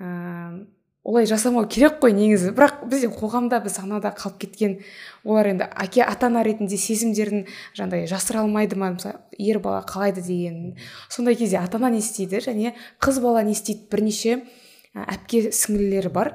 [0.00, 0.66] ә,
[1.04, 2.54] олай жасамау керек қой негізі.
[2.56, 4.78] Бірақ бізде қоғамда біз санада қалып кеткен
[5.24, 7.44] олар енді әке ата ана ретінде сезімдерін
[7.76, 8.94] жаңағыдай жасыра алмайды ма?
[8.96, 10.76] Мысалы ер бала қалайды деген.
[11.08, 12.40] Сондай кезде ата ана не істейді?
[12.40, 13.84] Және қыз бала не істейді?
[13.92, 14.40] Бірнеше
[14.94, 16.34] әпке сіңлілері бар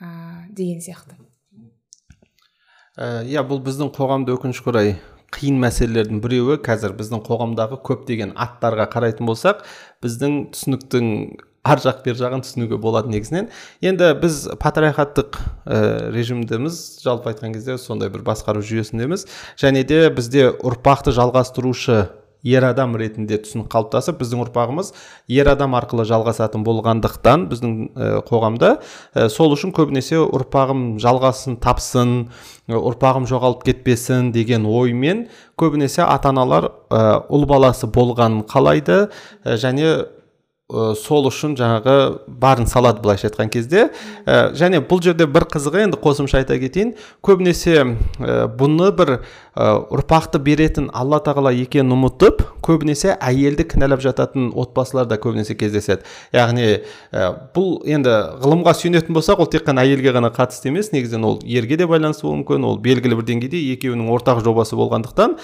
[0.00, 1.16] ә, деген сияқты.
[3.00, 4.90] Иә бұл біздің қоғамда өкінішке орай
[5.36, 9.62] қиын мәселелердің біреуі қазір біздің қоғамдағы көптеген аттарға қарайтын болсақ
[10.04, 11.14] біздің түсініктің
[11.60, 13.50] ар жақ бер жағын түсінуге болады негізінен.
[13.84, 16.78] Енді біз патриархаттық ә, режимдеміз.
[17.04, 19.26] Жалпы айтқан кезде сондай бір басқару жүйесіндеміз.
[19.60, 22.06] Және де бізде ұрпақты жалғастырушы
[22.46, 24.92] ер адам ретінде түсінік қалыптасып біздің ұрпағымыз
[25.36, 28.72] ер адам арқылы жалғасатын болғандықтан біздің ә, қоғамда
[29.14, 32.14] ә, сол үшін көбінесе ұрпағым жалғасын тапсын
[32.70, 35.26] ұрпағым жоғалып кетпесін деген оймен
[35.60, 39.06] көбінесе ата аналар ұл баласы болғанын қалайды
[39.44, 39.92] және
[40.70, 41.96] ә, сол үшін жаңағы
[42.40, 43.90] барын салады былайша айтқан кезде.
[44.24, 46.94] Ә, және бұл жерде бір қызығы енді қосымша айта кетейін.
[47.26, 49.20] Көбінесе ә, бұны бір
[49.60, 56.06] ұрпақты беретін алла тағала екенін ұмытып көбінесе әйелді кінәлап жататын отбасылар да көбінесе кездеседі.
[56.32, 56.68] Яғни
[57.56, 58.14] бұл енді
[58.44, 62.28] ғылымға сүйенетін болсақ ол тек қана әйелге ғана қатысты емес негізінен ол ерге де байланысты
[62.28, 65.36] болуы мүмкін ол белгілі бір деңгейде екеуінің ортақ жобасы болғандықтан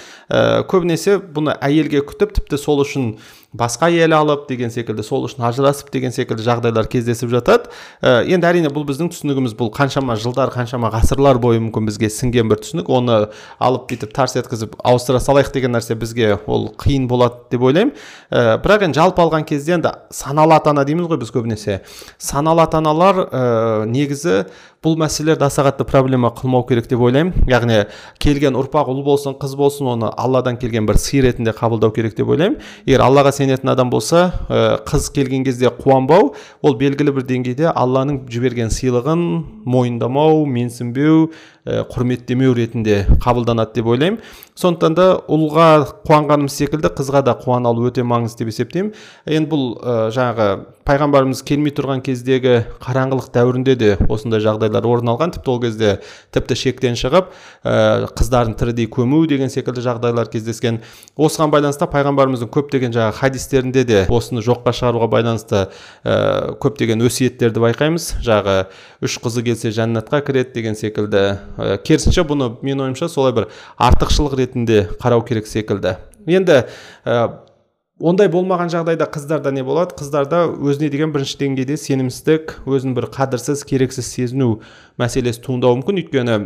[0.70, 3.16] көбінесе бұны әйелге күтіп тіпті сол үшін
[3.56, 7.70] басқа әйел алып деген секілді сол үшін ажырасып деген секілді жағдайлар кездесіп жатады.
[8.02, 12.50] Ә, енді әрине бұл біздің түсінігіміз бұл қаншама жылдар қаншама ғасырлар бойы мүмкін бізге сіңген
[12.52, 12.90] бір түсінік.
[12.92, 13.18] Оны
[13.58, 17.94] алып бүйтіп тарс еткізіп ауыстыра салайық деген нәрсе бізге ол қиын болады деп ойлаймын.
[18.30, 21.80] Ә, бірақ енді жалпы алған кезде енді саналы ата ана дейміз ғой біз көбінесе.
[22.18, 24.46] Саналы ата аналар ә, негізі
[24.84, 27.46] бұл мәселелерді аса қатты проблема қылмау керек деп ойлаймын.
[27.50, 27.80] Яғни
[28.22, 32.28] келген ұрпақ ұл болсын қыз болсын оны алладан келген бір сый ретінде қабылдау керек деп
[32.30, 32.60] ойлаймын.
[32.86, 36.32] Егер аллаға сенетін адам болса ә, қыз келген кезде қуанбау
[36.62, 39.22] ол белгілі бір деңгейде алланың жіберген сыйлығын
[39.66, 41.30] мойындамау менсінбеу
[41.66, 44.20] құрметтемеу ретінде қабылданады деп ойлаймын.
[44.56, 45.68] Сондықтан да ұлға
[46.06, 48.92] қуанғанымыз секілді қызға да қуана алу өте маңызды деп есептеймін.
[49.28, 50.46] Енді бұл ә, жаңағы
[50.86, 55.34] пайғамбарымыз келмей тұрған кездегі қараңғылық дәуірінде де осындай жағдайлар орын алған.
[55.34, 55.90] Тіпті ол кезде
[56.32, 57.28] тіпті шектен шығып
[57.66, 60.80] ә, қыздарын тірідей көму деген секілді жағдайлар кездескен.
[61.18, 65.66] Осыған байланысты пайғамбарымыздың көптеген жаңағы хадистерінде де осыны жоққа шығаруға байланысты
[66.06, 68.14] ә, көптеген өсиеттерді байқаймыз.
[68.24, 68.70] Жағы
[69.04, 71.26] үш қызы келсе жәннатқа кіреді деген секілді
[71.56, 75.96] ә, керісінше бұны менің ойымша солай бір артықшылық ретінде қарау керек секілді.
[76.26, 76.62] Енді
[77.04, 77.16] ә,
[78.00, 79.96] ондай болмаған жағдайда қыздарда не болады?
[79.98, 84.60] Қыздарда өзіне деген бірінші деңгейде сенімсіздік өзін бір қадірсіз керексіз сезіну
[85.00, 86.02] мәселесі туындауы мүмкін.
[86.04, 86.38] Өйткені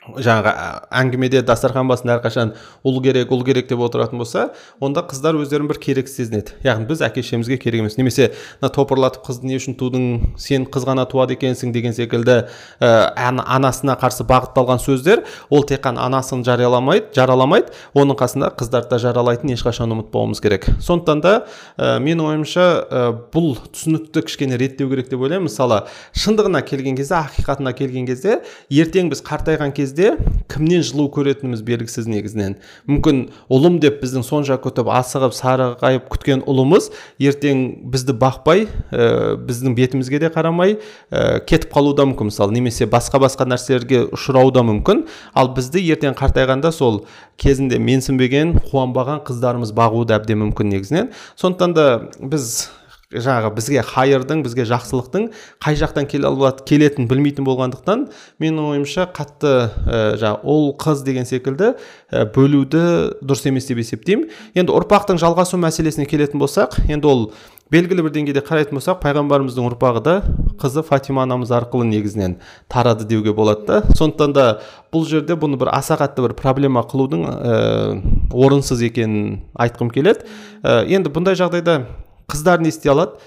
[0.00, 0.52] жаңағы
[0.96, 2.54] әңгімеде дастархан басында әрқашан
[2.88, 4.46] ұл керек ұл керек деп отыратын болса
[4.80, 6.54] онда қыздар өздерін бір керексіз сезінеді.
[6.64, 7.98] Яғни біз әке шешемізге керек емес.
[8.00, 8.30] Немесе
[8.62, 10.06] мына топырлатып қызды не үшін тудың?
[10.40, 12.46] Сен қыз ғана туады екенсің деген секілді
[12.80, 12.88] ә,
[13.20, 17.68] анасына қарсы бағытталған сөздер ол тек қана анасын жарияламайды жараламайды.
[17.92, 20.64] Оның қасында қыздарды да жаралайтынын ешқашан ұмытпауымыз керек.
[20.80, 21.34] Сондықтан да
[21.76, 25.50] ә, менің ойымша ә, бұл түсінікті кішкене реттеу керек деп ойлаймын.
[25.50, 25.82] Мысалы
[26.16, 28.40] шындығына келген кезде ақиқатына келген кезде
[28.70, 30.16] ертең біз қартайған кезде кезде
[30.50, 32.56] кімнен жылу көретініміз белгісіз негізінен.
[32.88, 33.20] Мүмкін
[33.52, 36.88] ұлым деп біздің сонша күтіп асығып сарғайып күткен ұлымыз
[37.22, 40.78] ертең бізді бақпай ә, біздің бетімізге де қарамай
[41.10, 42.32] ә, кетіп қалуы да мүмкін.
[42.32, 45.04] Мысалы немесе басқа басқа нәрселерге ұшырауы да мүмкін.
[45.34, 47.04] Ал бізді ертең қартайғанда сол
[47.38, 51.14] кезінде менсінбеген қуанбаған қыздарымыз бағуы да әбден мүмкін негізінен.
[51.38, 51.88] Сондықтан да
[52.18, 52.70] біз
[53.10, 55.28] жаңағы бізге хайырдың бізге жақсылықтың
[55.62, 58.04] қай жақтан келе алады келетінін білмейтін болғандықтан
[58.38, 62.82] менің ойымша қатты ә, жаңағы ұл қыз деген секілді ә, бөлуді
[63.18, 64.28] дұрыс емес деп есептеймін.
[64.54, 67.24] Енді ұрпақтың жалғасу мәселесіне келетін болсақ енді ол
[67.70, 70.14] белгілі бір деңгейде қарайтын болсақ пайғамбарымыздың ұрпағы да
[70.62, 72.36] қызы фатима анамыз арқылы негізінен
[72.70, 73.82] тарады деуге болады да.
[73.94, 74.46] Сондықтан да
[74.90, 78.02] бұл жерде бұны бір аса қатты бір проблема қылудың ә,
[78.34, 80.26] орынсыз екенін айтқым келеді.
[80.62, 81.84] Ә, енді бұндай жағдайда
[82.30, 83.18] қыздар не істей алады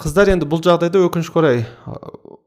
[0.00, 1.64] қыздар енді бұл жағдайда өкінішке орай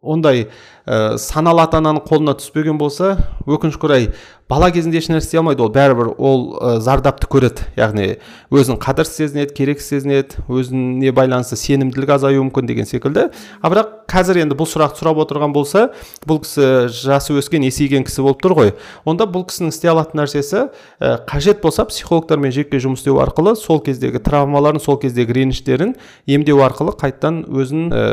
[0.01, 0.47] ондай
[0.87, 4.09] ә, саналы ата ананың қолына түспеген болса өкінішке орай
[4.47, 5.71] бала кезінде ешнәрсе істей алмайды ол.
[5.75, 7.65] Бәрібір ол ә, зардапты көреді.
[7.75, 8.07] Яғни
[8.53, 13.27] өзін қадірсіз сезінеді керексіз сезінеді өзіне байланысты сенімділігі азаюы мүмкін деген секілді.
[13.59, 15.89] А бірақ қазір енді бұл сұрақты сұрап отырған болса
[16.27, 18.73] бұл кісі жасы өскен есейген кісі болып тұр ғой.
[19.03, 20.63] Онда бұл кісінің істей алатын нәрсесі
[21.03, 26.63] ә, қажет болса психологтармен жеке жұмыс істеу арқылы сол кездегі травмаларын сол кездегі реніштерін емдеу
[26.63, 28.05] арқылы қайтадан өзін ә,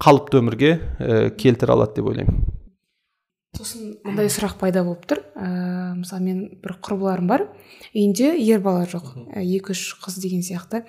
[0.00, 2.40] қалыпты өмірге ә, келтіре алады деп ойлаймын.
[3.50, 5.18] Сосын мындай сұрақ пайда болып тұр.
[5.34, 7.42] Ә, мысалы мен бір құрбыларым бар.
[7.90, 9.10] Үйінде ер бала жоқ.
[9.42, 10.84] Екі үш қыз деген сияқты.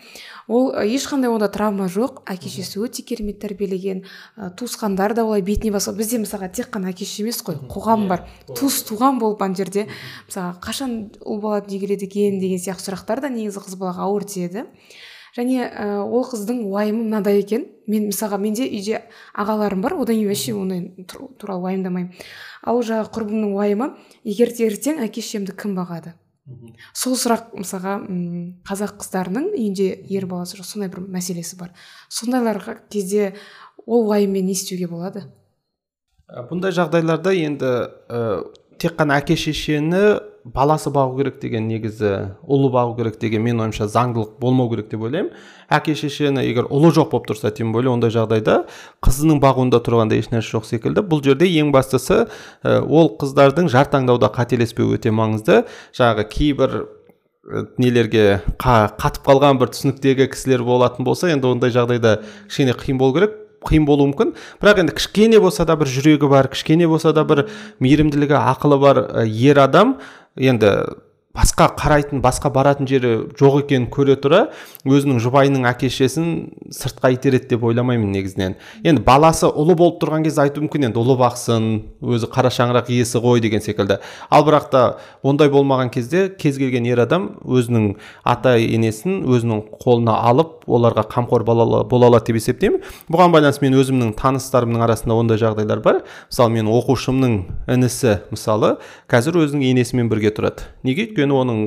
[0.47, 2.21] Ол ешқандай онда травма жоқ.
[2.29, 4.05] Әке шешесі өте керемет тәрбиелеген.
[4.37, 8.07] Ә, туысқандар да олай бетіне басып бізде мысалға тек қана әке шеше емес қой қоғам
[8.07, 8.27] бар.
[8.53, 9.87] туыс туған болып ана жерде
[10.29, 12.39] мысалға қашан ұл бала дүниеге келеді екен?
[12.39, 14.67] Деген сияқты сұрақтар да негізі қыз балаға ауыр тиеді.
[15.37, 17.67] Және ә, ол қыздың уайымы мынандай екен.
[17.87, 19.01] Мен мысалға менде үйде
[19.35, 21.05] ағаларым бар одан кейін вообще ондай
[21.39, 22.25] туралы уайымдамаймын.
[22.63, 23.89] Ал жаңағы құрбымның уайымы
[24.23, 26.13] егер ертең әке шешемді кім бағады?
[26.93, 27.99] Сол сұрақ мысалға
[28.67, 31.71] қазақ қыздарының үйінде ер баласы жоқ сондай бір мәселесі бар.
[32.09, 33.33] Сондайларға кезде
[33.85, 35.25] ол уайыммен не істеуге болады?
[36.49, 37.71] Бұндай жағдайларда енді
[38.07, 38.43] ә,
[38.79, 42.11] тек қана әке шешені баласы бағу керек деген негізі
[42.41, 45.33] ұлы бағу керек деген менің ойымша заңдылық болмау керек деп ойлаймын.
[45.69, 48.63] Әке шешені егер ұлы жоқ болып тұрса тем более ондай жағдайда
[49.05, 51.03] қызының бағуында тұрғанда ешнәрсе жоқ секілді.
[51.05, 52.25] Бұл жерде ең бастысы
[52.63, 55.63] ол қыздардың жар таңдауда қателеспеу өте маңызды.
[55.93, 56.79] Жаңағы кейбір
[57.81, 62.19] нелерге қатып қалған бір түсініктегі кісілер болатын болса енді ондай жағдайда
[62.49, 63.40] кішкене қиын болу керек.
[63.67, 64.33] Қиын болуы мүмкін.
[64.61, 67.45] Бірақ енді кішкене болса да бір жүрегі бар кішкене болса да бір
[67.79, 69.97] мейірімділігі ақылы бар ер адам
[70.37, 70.73] енді
[71.31, 74.41] басқа қарайтын басқа баратын жері жоқ екенін көре тұра
[74.83, 78.57] өзінің жұбайының әке шешесін сыртқа итереді деп ойламаймын негізінен.
[78.83, 81.69] Енді баласы ұлы болып тұрған кезде айтуы мүмкін енді ұлы бақсын
[82.03, 84.01] өзі қара шаңырақ иесі ғой деген секілді.
[84.29, 84.81] Ал бірақ та
[85.23, 87.95] ондай болмаған кезде кез келген ер адам өзінің
[88.27, 92.83] ата енесін өзінің қолына алып оларға қамқор бола алады деп есептеймін.
[93.11, 96.03] Бұған байланысты мен өзімнің таныстарымның арасында ондай жағдайлар бар.
[96.27, 97.39] Мысалы менің оқушымның
[97.71, 98.75] інісі мысалы
[99.11, 100.67] қазір өзінің енесімен бірге тұрады.
[100.83, 101.07] Неге?
[101.21, 101.59] Өйткені оның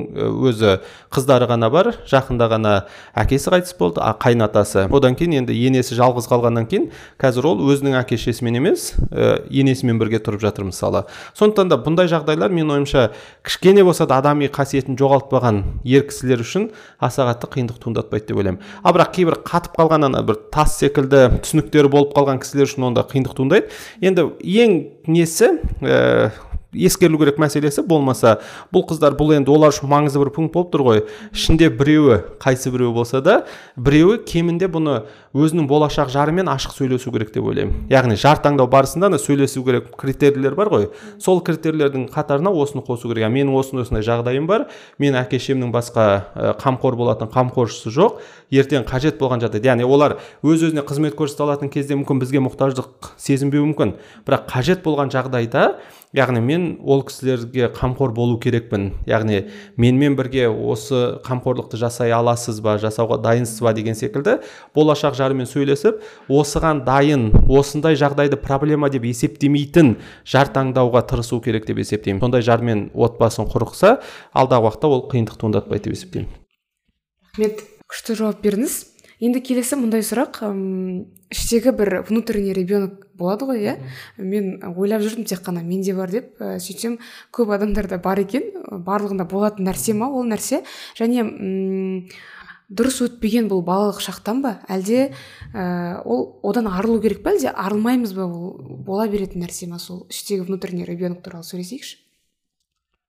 [0.49, 0.79] өзі
[1.13, 2.73] қыздары ғана бар жақында ғана
[3.15, 4.87] әкесі қайтыс болды а қайынатасы.
[4.91, 6.89] Одан кейін енді енесі жалғыз қалғаннан кейін
[7.21, 11.05] қазір ол өзінің әке шешесімен емес ә, енесімен бірге тұрып жатыр мысалы.
[11.37, 13.11] Сондықтан да бұндай жағдайлар менің ойымша
[13.45, 18.61] кішкене болса да адами қасиетін жоғалтпаған ер кісілер үшін аса қатты қиындық туындатпайды деп ойлаймын.
[18.83, 23.05] Ал бірақ кейбір қатып қалған ана бір тас секілді түсініктері болып қалған кісілер үшін онда
[23.07, 23.71] қиындық туындайды.
[24.01, 24.77] Енді ең
[25.07, 26.31] несі ә,
[26.75, 28.39] ескерілу керек мәселесі болмаса
[28.73, 31.03] бұл қыздар бұл енді олар үшін маңызды бір пункт болып тұр ғой.
[31.33, 33.45] Ішінде біреуі қайсы біреуі болса да
[33.75, 35.03] біреуі кемінде бұны
[35.35, 37.87] өзінің болашақ жарымен ашық сөйлесу керек деп ойлаймын.
[37.91, 40.87] Яғни жар таңдау барысында да сөйлесу керек критерийлер бар ғой.
[41.19, 43.27] Сол критерийлердің қатарына осыны қосу керек.
[43.31, 44.67] Менің осындай осындай жағдайым бар.
[44.99, 48.21] Мен әке шешемнің басқа қамқор болатын қамқоршысы жоқ.
[48.55, 53.11] Ертең қажет болған жағдайда яғни олар өз өзіне қызмет көрсете алатын кезде мүмкін бізге мұқтаждық
[53.19, 53.95] сезінбеуі мүмкін.
[54.27, 55.75] Бірақ қажет болған жағдайда
[56.15, 58.93] яғни мен ол кісілерге қамқор болу керекпін.
[59.09, 64.39] Яғни менімен бірге осы қамқорлықты жасай аласыз ба жасауға дайынсыз ба деген секілді
[64.75, 65.99] болашақ жарымен сөйлесіп
[66.31, 72.23] осыған дайын осындай жағдайды проблема деп есептемейтін жар таңдауға тырысу керек деп есептеймін.
[72.23, 73.99] Сондай жармен отбасын құрықса
[74.33, 76.29] алдағы уақытта ол қиындық туындатпайды деп есептеймін.
[77.35, 77.65] Рахмет.
[77.91, 78.79] Күшті жауап бердіңіз.
[79.23, 80.39] Енді келесі мындай сұрақ.
[81.35, 83.73] Іштегі бір внутренний ребенок болады ғой иә?
[84.17, 86.97] Мен ойлап жүрдім тек қана менде бар деп ә, сөйтсем
[87.35, 88.47] көп адамдарда бар екен.
[88.71, 90.63] Барлығында болатын нәрсе ма ол нәрсе?
[90.97, 92.07] Және ұм,
[92.71, 94.55] дұрыс өтпеген бұл балалық шақтан ба?
[94.71, 95.11] Әлде
[95.51, 98.55] ә, ол одан арылу керек па әлде арылмаймыз ба ол
[98.87, 101.43] бола беретін нәрсе ма сол іштегі внутренний ребенок туралы?
[101.43, 102.04] Сөйлесейікші.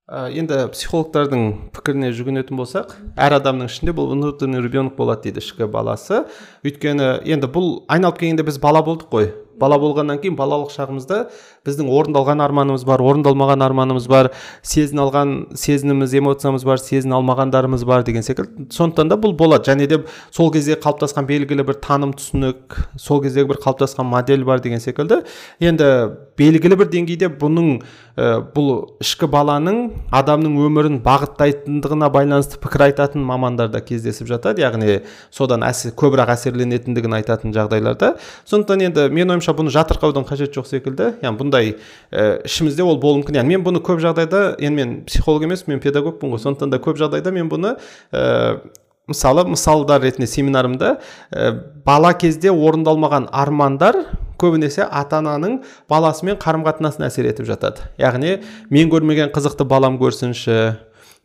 [0.07, 1.41] Енді психологтардың
[1.75, 6.21] пікіріне жүгінетін болсақ әр адамның ішінде бұл внутренний ребенок болады дейді ішкі баласы.
[6.63, 9.33] Өйткені енді бұл айналып келгенде біз бала болдық қой.
[9.61, 11.21] Бала болғаннан кейін балалық шағымызда
[11.67, 14.31] біздің орындалған арманымыз бар орындалмаған арманымыз бар
[14.63, 18.69] сезіне алған сезіміміз эмоциямыз бар сезіне алмағандарымыз бар деген секілді.
[18.71, 19.67] Сондықтан да бұл болады.
[19.71, 24.61] Және де сол кезде қалыптасқан белгілі бір таным түсінік сол кездегі бір қалыптасқан модель бар
[24.61, 25.23] деген секілді.
[25.61, 25.91] Енді
[26.39, 27.81] белгілі бір деңгейде бұның
[28.17, 29.81] ә, бұл ішкі баланың
[30.15, 34.63] адамның өмірін бағыттайтындығына байланысты пікір айтатын мамандар да кездесіп жатады.
[34.65, 35.01] Яғни
[35.31, 38.15] содан әсер, көбірек әсерленетіндігін айтатын жағдайларда.
[38.49, 41.11] Сондықтан енді мен ойымша бұны жатырқаудың қажеті жоқ секілді.
[41.23, 41.77] Яғни бұндай
[42.11, 43.39] ә, ішімізде ол болуы мүмкін.
[43.39, 46.43] Яғни мен бұны көп жағдайда енді мен психолог емеспін мен педагогпын ғой.
[46.43, 47.77] Сондықтан да көп жағдайда мен бұны
[48.11, 48.59] ә,
[49.07, 50.97] мысалы мысалдар ретінде семинарымда
[51.31, 51.53] ә,
[51.87, 54.03] бала кезде орындалмаған армандар
[54.41, 57.87] көбінесе ата ананың баласымен қарым қатынасына әсер етіп жатады.
[58.03, 58.41] Яғни
[58.71, 60.77] мен көрмеген қызықты балам көрсінші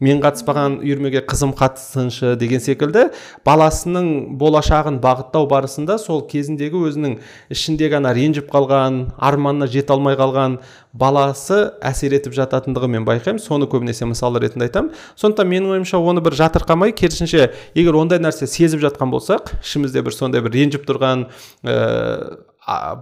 [0.01, 3.07] мен қатыспаған үйірмеге қызым қатысыншы деген секілді
[3.45, 7.17] баласының болашағын бағыттау барысында сол кезіндегі өзінің
[7.53, 10.59] ішіндегі ана ренжіп қалған арманына жете алмай қалған
[10.93, 13.39] баласы әсер етіп жататындығы мен байқаймын.
[13.39, 18.49] Соны көбінесе мысал ретінде айтамын сондықтан менің ойымша оны бір жатырқамай керісінше егер ондай нәрсе
[18.49, 21.27] сезіп жатқан болсақ ішімізде бір сондай бір ренжіп тұрған
[21.63, 22.41] ә,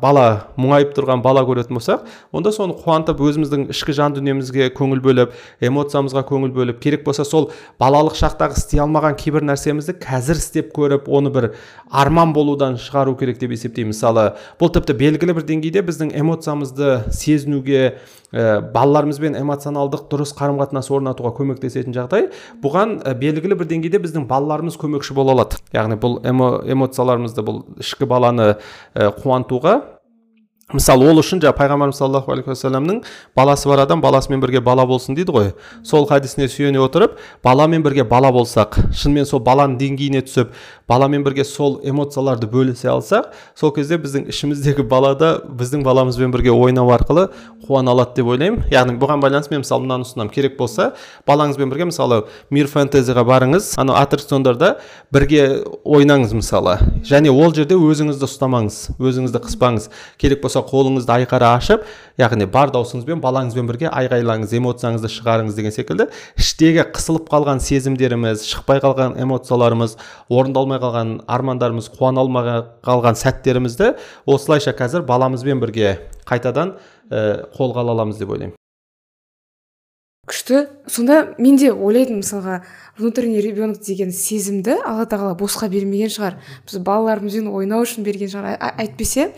[0.01, 0.26] бала
[0.59, 2.05] мұңайып тұрған бала көретін болсақ
[2.36, 5.34] онда соны қуантып өзіміздің ішкі жан дүниемізге көңіл бөліп
[5.70, 7.49] эмоциямызға көңіл бөліп керек болса сол
[7.82, 11.51] балалық шақтағы істей алмаған кейбір нәрсемізді қазір істеп көріп оны бір
[11.89, 13.93] арман болудан шығару керек деп есептеймін.
[13.93, 17.97] Мысалы бұл тіпті белгілі бір деңгейде біздің эмоциямызды сезінуге
[18.34, 22.30] ә, балаларымызбен эмоционалдық дұрыс қарым қатынас орнатуға көмектесетін жағдай
[22.64, 25.62] бұған ә, белгілі бір деңгейде біздің балаларымыз көмекші бола алады.
[25.74, 29.99] Яғни бұл эмо, эмоцияларымызды бұл ішкі баланы ә, қуантуға
[30.70, 32.99] мысалы ол үшін жаңағы пайғамбарымыз саллаллаху алейхи уассаламның
[33.36, 35.47] баласы бар адам баласымен бірге бала болсын дейді ғой.
[35.84, 40.53] Сол хадисіне сүйене отырып баламен бірге бала болсақ шынымен сол баланың деңгейіне түсіп
[40.88, 46.53] баламен бірге сол эмоцияларды бөлісе алсақ сол кезде біздің ішіміздегі бала да біздің баламызбен бірге
[46.53, 47.30] ойнау арқылы
[47.65, 48.63] қуана алады деп ойлаймын.
[48.70, 50.32] Яғни бұған байланысты мен мысалы мынаны ұсынамын.
[50.34, 50.93] Керек болса
[51.28, 54.76] балаңызбен бірге мысалы мир фэнтезиға барыңыз анау аттракциондарда
[55.13, 56.80] бірге ойнаңыз мысалы.
[57.05, 59.89] Және ол жерде өзіңізді ұстамаңыз өзіңізді қыспаңыз.
[60.17, 61.86] Керек болса қолыңызды айқара ашып
[62.20, 68.84] яғни бар даусыңызбен балаңызбен бірге айғайлаңыз эмоцияңызды шығарыңыз деген секілді іштегі қысылып қалған сезімдеріміз шықпай
[68.84, 69.97] қалған эмоцияларымыз
[70.30, 73.93] орындалмай қалған армандарымыз қуана алмай қалған сәттерімізді
[74.26, 75.97] осылайша қазір баламызбен бірге
[76.30, 76.78] қайтадан
[77.10, 78.55] ә, қолға ала аламыз деп ойлаймын.
[80.30, 80.68] Күшті.
[80.86, 82.60] Сонда мен де ойлайтынмын мысалға
[82.99, 86.38] внутренний ребенок деген сезімді алла тағала босқа бермеген шығар.
[86.70, 88.60] Біз балаларымызбен ойнау үшін берген шығар.
[88.78, 89.32] Әйтпесе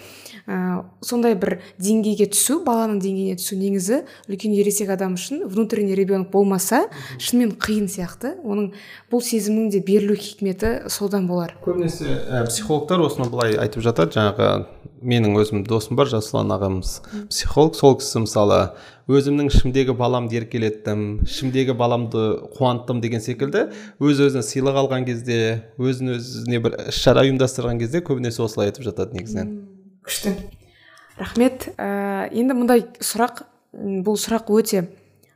[0.51, 6.31] ә, сондай бір деңгейге түсу баланың деңгейіне түсу негізі үлкен ересек адам үшін внутренний ребенок
[6.33, 6.83] болмаса
[7.17, 8.35] шынымен қиын сияқты.
[8.43, 8.73] Оның
[9.11, 11.55] бұл сезімнің де берілу хикметі содан болар.
[11.63, 14.17] Көбінесе ә, психологтар осыны былай айтып жатады.
[14.19, 14.51] Жаңағы
[15.01, 16.97] менің өзім досым бар жасұлан ағамыз
[17.31, 17.77] психолог.
[17.79, 18.59] Сол кісі мысалы
[19.11, 22.21] өзімнің ішімдегі баламды еркелеттім ішімдегі баламды
[22.53, 23.65] қуанттым деген секілді
[23.99, 25.39] өз өзіне сыйлық алған кезде
[25.81, 29.80] өзін өзіне бір іс шара ұйымдастырған кезде көбінесе осылай айтып жатады негізінен.
[30.05, 30.35] Күшті.
[31.19, 31.69] Рахмет.
[31.77, 34.87] Ә, енді мындай сұрақ бұл сұрақ өте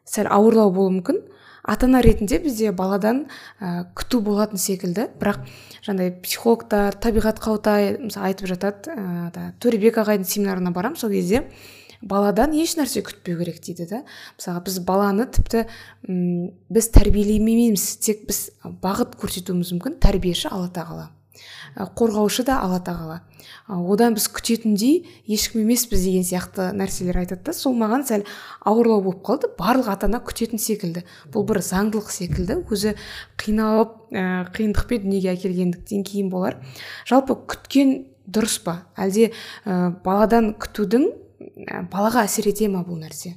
[0.08, 1.22] сәл ауырлау болуы мүмкін.
[1.66, 3.24] Ата ана ретінде бізде баладан
[3.60, 5.08] ә, күту болатын секілді.
[5.18, 5.48] Бірақ
[5.86, 11.46] жаңағыдай психологтар табиғат қаутай мысалы айтып жатады ә, төребек ағайдың семинарына барамын сол кезде.
[12.06, 14.02] Баладан еш нәрсе күтпеу керек дейді да.
[14.38, 15.64] Мысалға біз баланы тіпті
[16.06, 18.52] м біз тәрбиелемейміз тек біз
[18.84, 19.98] бағыт көрсетуіміз мүмкін.
[20.04, 21.08] Тәрбиеші алла тағала.
[21.98, 23.24] Қорғаушы да алла тағала.
[23.68, 27.54] Одан біз күтетіндей ешкім емеспіз деген сияқты нәрселер айтады да.
[27.58, 28.26] Сол маған сәл
[28.62, 29.50] ауырлау болып қалды.
[29.58, 31.02] Барлық ата ана күтетін секілді.
[31.34, 32.60] Бұл бір заңдылық секілді.
[32.70, 32.94] Өзі
[33.42, 36.60] қиналып ә, қиындықпен дүниеге әкелгендіктен кейін болар.
[37.10, 37.96] Жалпы күткен
[38.30, 38.84] дұрыс па?
[38.98, 39.32] Әлде
[39.66, 41.10] ә, баладан күтудің
[41.66, 43.34] ә, балаға әсер ете ма бұл нәрсе?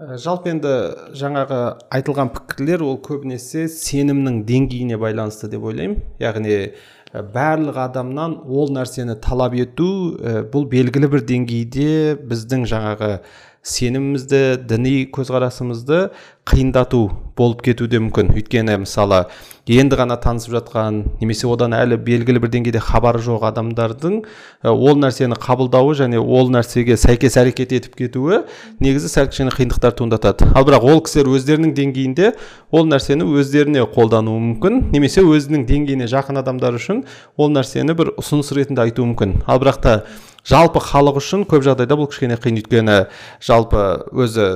[0.00, 0.72] Ә, жалпы енді
[1.18, 1.56] жаңағы
[1.92, 5.98] айтылған пікірлер ол көбінесе сенімнің деңгейіне байланысты деп ойлаймын.
[6.22, 6.54] Яғни
[7.12, 13.12] барлық адамнан ол нәрсені талап ету ә, бұл белгілі бір деңгейде біздің жаңағы
[13.66, 16.04] сенімімізді діни көзқарасымызды
[16.50, 18.34] қиындату болып кетуі де мүмкін.
[18.36, 19.24] Өйткені мысалы
[19.70, 24.16] енді ғана танысып жатқан немесе одан әлі белгілі бір деңгейде хабары жоқ адамдардың
[24.66, 28.42] ол нәрсені қабылдауы және ол нәрсеге сәйкес әрекет етіп кетуі
[28.82, 30.50] негізі сәл кішкене қиындықтар туындатады.
[30.52, 32.32] Ал бірақ ол кісілер өздерінің деңгейінде
[32.74, 37.04] ол нәрсені өздеріне қолдануы мүмкін немесе өзінің деңгейіне жақын адамдар үшін
[37.38, 39.38] ол нәрсені бір ұсыныс ретінде айтуы мүмкін.
[39.46, 39.96] Ал бірақ та
[40.44, 42.60] жалпы халық үшін көп жағдайда бұл кішкене қиын.
[42.60, 43.00] Өйткені
[43.44, 44.50] жалпы өзі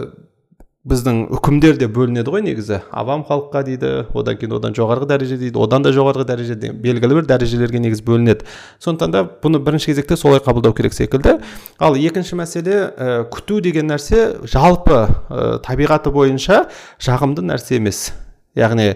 [0.84, 2.82] біздің үкімдер де бөлінеді ғой негізі.
[2.92, 7.28] Авам халыққа дейді одан кейін одан жоғарғы дәреже дейді одан да жоғарғы дәрежеде белгілі бір
[7.30, 8.44] дәрежелерге негіз бөлінеді.
[8.84, 11.38] Сондықтан да бұны бірінші кезекте солай қабылдау керек секілді.
[11.80, 16.66] Ал екінші мәселе ә, күту деген нәрсе жалпы ә, табиғаты бойынша
[17.00, 18.10] жағымды нәрсе емес.
[18.54, 18.92] Яғни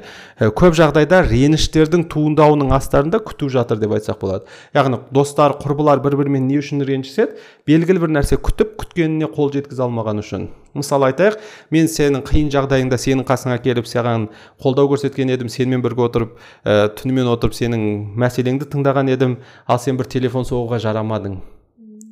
[0.55, 4.45] көп жағдайда реніштердің туындауының астарында күту жатыр деп айтсақ болады.
[4.76, 7.34] Яғни достар құрбылар бір бірімен не үшін ренжіседі?
[7.66, 10.47] Белгілі бір нәрсе күтіп күткеніне қол жеткізе алмаған үшін.
[10.81, 11.37] Мысалы айтайық
[11.74, 14.29] мен сенің қиын жағдайыңда сенің қасыңа келіп саған
[14.62, 17.85] қолдау көрсеткен едім сенімен бірге отырып ә, түнімен отырып сенің
[18.18, 21.41] мәселеңді тыңдаған едім ал сен бір телефон соғуға жарамадың.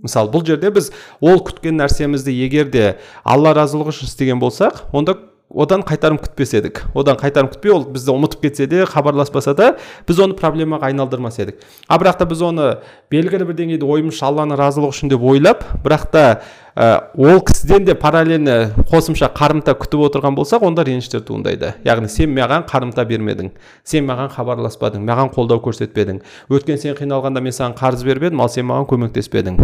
[0.04, 0.90] Мысалы бұл жерде біз
[1.20, 2.84] ол күткен нәрсемізді егер де
[3.24, 5.16] алла разылығы үшін істеген болсақ онда
[5.50, 6.82] одан қайтарым күтпес едік.
[6.94, 9.68] Одан қайтарым күтпей ол бізді ұмытып кетсе де хабарласпаса да
[10.08, 11.62] біз оны проблемаға айналдырмас едік.
[11.86, 12.66] А бірақ та біз оны
[13.10, 16.24] белгілі бір деңгейде ойымызша алланың разылығы үшін деп ойлап бірақ та
[16.74, 21.76] ә, ол кісіден де параллельно қосымша қарымта күтіп отырған болсақ онда реніштер туындайды.
[21.86, 23.54] Яғни сен маған қарымта бермедің.
[23.84, 26.22] Сен маған хабарласпадың маған қолдау көрсетпедің.
[26.50, 29.62] Өткен сен қиналғанда мен саған қарыз беріп ал сен маған көмектеспедің.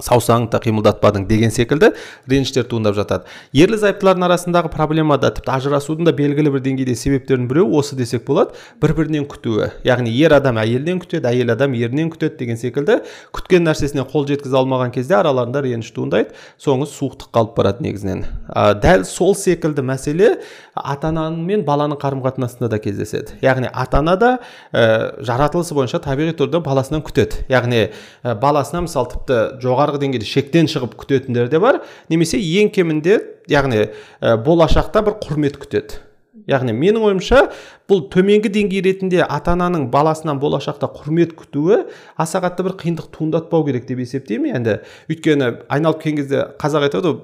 [0.00, 1.92] Саусағыңды да қимылдатпадың деген секілді
[2.30, 3.28] реніштер туындап жатады.
[3.52, 8.24] Ерлі зайыптылардың арасындағы проблема да тіпті ажырасудың да белгілі бір деңгейде себептерінің біреуі осы десек
[8.28, 9.70] болады бір бірінен күтуі.
[9.84, 13.00] Яғни ер адам әйелден күтеді әйел адам ерінен күтеді деген секілді
[13.36, 16.32] күткен нәрсесіне қол жеткізе алмаған кезде араларында реніш туындайды.
[16.60, 18.24] Соңы суықтық қалып барады негізінен.
[18.48, 20.36] Ә, дәл сол секілді мәселе
[20.74, 23.38] ата ана мен баланың қарым қатынасында да кездеседі.
[23.42, 24.30] Яғни ата ана да
[24.72, 27.44] ә, жаратылысы бойынша табиғи түрде баласынан күтеді.
[27.50, 33.18] Яғни ә, баласына мысалы тіпті жоғарғы деңгейде шектен шығып күтетіндер де бар немесе ең кемінде
[33.50, 36.02] яғни ә, болашақта бір құрмет күтеді.
[36.50, 37.44] Яғни менің ойымша
[37.90, 41.84] бұл төменгі деңгей ретінде ата ананың баласынан болашақта құрмет күтуі
[42.20, 44.58] аса қатты бір қиындық туындатпау керек деп есептеймін.
[44.60, 44.76] Енді
[45.10, 47.18] өйткені айналып келген кезде қазақ айтады ғой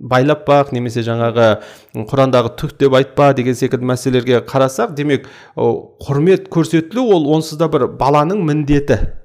[0.00, 1.48] байлап бақ немесе жаңағы
[2.08, 7.90] құрандағы түк деп айтпа деген секілді мәселелерге қарасақ демек құрмет көрсетілу ол онсыз да бір
[8.00, 9.19] баланың міндеті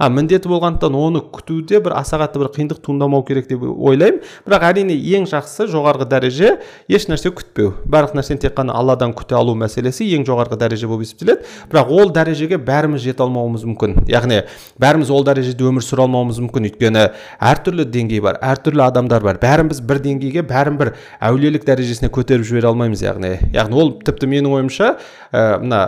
[0.00, 4.22] а міндеті болғандықтан оны күтуде бір аса қатты бір қиындық туындамау керек деп ойлаймын.
[4.46, 6.54] Бірақ әрине ең жақсы жоғарғы дәреже
[6.88, 7.74] еш нәрсе күтпеу.
[7.84, 11.44] Барлық нәрсені тек қана алладан күте алу мәселесі ең жоғарғы дәреже болып есептеледі.
[11.72, 13.98] Бірақ ол дәрежеге бәріміз жете алмауымыз мүмкін.
[14.08, 14.40] Яғни
[14.80, 16.70] бәріміз ол дәрежеде өмір сүре алмауымыз мүмкін.
[16.70, 17.06] Өйткені
[17.50, 19.40] әртүрлі деңгей бар әртүрлі адамдар бар.
[19.42, 23.36] Бәрін бір деңгейге бәрін бір әулиелік дәрежесіне көтеріп жібере алмаймыз яғни.
[23.52, 25.82] Яғни ол тіпті менің ойымша э, мына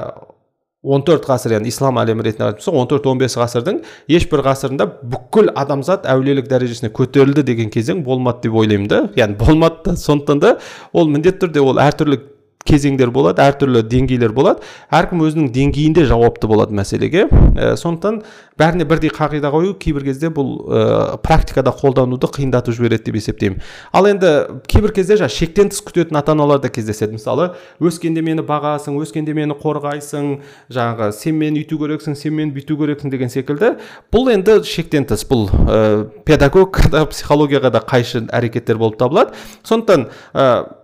[0.83, 3.77] 14 ғасыр яғни ислам әлемі ретінде қарайтын болсақ он төрт он бес ғасырдың
[4.11, 9.01] ешбір ғасырында бүкіл адамзат әулиелік дәрежесіне көтерілді деген кезең болмады деп ойлаймын да.
[9.15, 10.57] Яғни болмады да сондықтан да
[10.93, 12.19] ол міндетті түрде ол әртүрлі
[12.67, 14.63] кезеңдер болады әртүрлі деңгейлер болады.
[14.93, 17.27] Әркім өзінің деңгейінде жауапты болады мәселеге.
[17.29, 18.23] Ә, сондықтан
[18.59, 23.63] бәріне бірдей қағида қою кейбір кезде бұл ә, практикада қолдануды қиындатып жібереді деп есептеймін.
[23.93, 24.33] Ал енді
[24.71, 27.19] кейбір кезде жаңағы шектен тыс күтетін ата аналар да кездеседі.
[27.19, 27.53] Мысалы
[27.83, 30.37] өскенде мені бағасың өскенде мені қорғайсың
[30.73, 33.75] жаңағы сен мені өйту керексің сен мені бүйту керексің деген секілді.
[34.13, 36.79] Бұл енді шектен тыс бұл ә, педагог
[37.11, 39.35] психологияға да қайшы әрекеттер болып табылады.
[39.67, 40.09] Сондықтан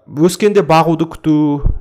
[0.08, 1.32] өскенде бағуды күту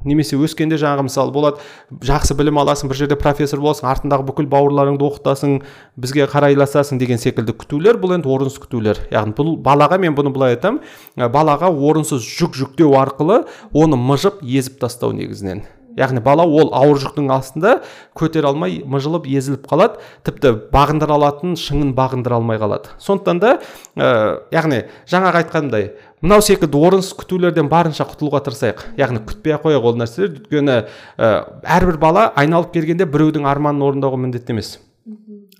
[0.07, 5.07] немесе өскенде жаңағы мысалы болады жақсы білім аласың бір жерде профессор боласың артындағы бүкіл бауырларыңды
[5.07, 5.55] оқытасың
[5.95, 8.99] бізге қарайласасың деген секілді күтулер бұл енді орынсыз күтулер.
[9.13, 14.81] Яғни бұл балаға мен бұны былай айтамын балаға орынсыз жүк жүктеу арқылы оны мыжып езіп
[14.83, 15.63] тастау негізінен.
[15.97, 17.79] Яғни бала ол ауыр жүктің астында
[18.17, 20.01] көтере алмай мыжылып езіліп қалады.
[20.27, 22.93] Тіпті бағындыра алатын шыңын бағындыра алмай қалады.
[23.01, 23.53] Сондықтан да
[23.97, 24.11] ә,
[24.53, 25.89] яғни жаңағы айтқанымдай
[26.21, 28.83] мынау секілді орынсыз күтулерден барынша құтылуға тырысайық.
[28.97, 30.77] Яғни күтпей ақ қояйық ол нәрселерді өйткені
[31.17, 31.31] ә,
[31.77, 34.77] әрбір бала айналып келгенде біреудің арманын орындауға міндетті емес.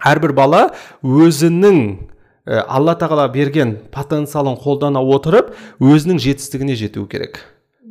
[0.06, 0.64] Әрбір бала
[1.02, 1.84] өзінің
[2.46, 7.42] ә, алла тағала берген потенциалын қолдана отырып өзінің жетістігіне жетуі керек.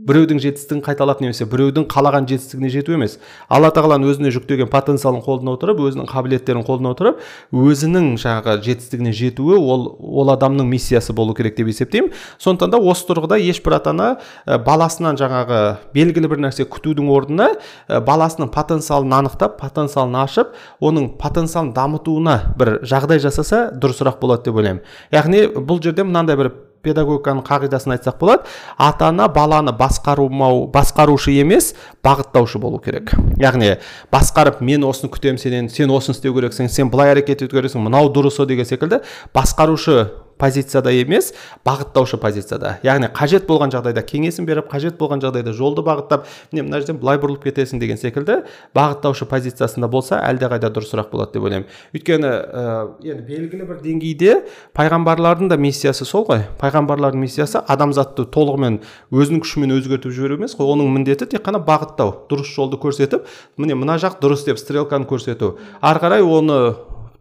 [0.06, 3.18] Біреудің жетістігін қайталап немесе біреудің қалаған жетістігіне жету емес.
[3.48, 9.58] Алла тағаланың өзіне жүктеген потенциалын қолдана отырып өзінің қабілеттерін қолдана отырып өзінің жаңағы жетістігіне жетуі
[9.58, 12.12] ол ол адамның миссиясы болу керек деп есептеймін.
[12.38, 14.08] Сондықтан да осы тұрғыда ешбір ата ана
[14.46, 15.60] баласынан жаңағы
[15.94, 17.48] белгілі бір нәрсе күтудің орнына
[17.88, 24.82] баласының потенциалын анықтап потенциалын ашып оның потенциалын дамытуына бір жағдай жасаса дұрысырақ болады деп ойлаймын.
[25.12, 26.52] Яғни бұл жерде мынандай бір
[26.86, 28.46] педагогиканың қағидасын айтсақ болады
[28.78, 31.74] ата ана баланы басқарумау басқарушы емес
[32.06, 33.12] бағыттаушы болу керек.
[33.42, 33.76] Яғни
[34.14, 38.12] басқарып мен осыны күтемін сенен сен осыны істеу керексің сен былай әрекет ету керексің мынау
[38.14, 39.02] дұрысы деген секілді
[39.34, 41.32] басқарушы позицияда емес
[41.66, 42.76] бағыттаушы позицияда.
[42.84, 47.20] Яғни қажет болған жағдайда кеңесін беріп қажет болған жағдайда жолды бағыттап міне мына жерден былай
[47.22, 48.42] бұрылып кетесің деген секілді
[48.76, 51.68] бағыттаушы позициясында болса әлдеқайда дұрысырақ болады деп ойлаймын.
[51.96, 52.64] Өйткені ә,
[53.04, 54.34] енді белгілі бір деңгейде
[54.76, 56.44] пайғамбарлардың да миссиясы сол ғой.
[56.60, 58.80] Пайғамбарлардың миссиясы адамзатты толығымен
[59.12, 60.68] өзінің күшімен өзгертіп жіберу емес қой.
[60.74, 63.24] Оның міндеті тек қана бағыттау дұрыс жолды көрсетіп
[63.56, 65.56] міне мына жақ дұрыс деп стрелканы көрсету.
[65.80, 66.76] Ары қарай оны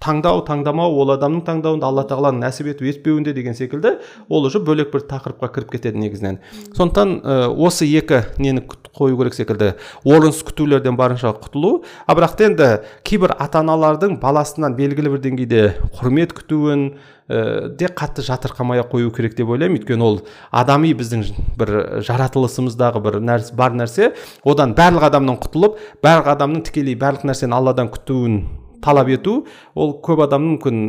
[0.06, 3.96] таңдау таңдамау ол адамның таңдауында алла тағаланың нәсіп ету етпеуінде деген секілді
[4.30, 6.38] ол уже бөлек бір тақырыпқа кіріп кетеді негізінен.
[6.78, 8.62] Сондықтан ә, осы екі нені
[8.96, 9.74] қою керек секілді
[10.06, 11.84] орынсыз күтулерден барынша құтылу.
[12.06, 12.70] А бірақ та енді
[13.04, 15.64] кейбір ата аналардың баласынан белгілі бір деңгейде
[15.98, 16.86] құрмет күтуін
[17.28, 19.80] ә, де қатты жатырқамай ақ қою керек деп ойлаймын.
[19.80, 21.26] Өйткені ол адами біздің
[21.58, 21.74] бір
[22.06, 24.14] жаратылысымыздағы бір нәрсе бар нәрсе.
[24.46, 28.44] Одан барлық адамнан құтылып барлық адамның тікелей барлық нәрсені алладан күтуін
[28.86, 29.40] талап ету
[29.74, 30.84] ол көп адамның мүмкін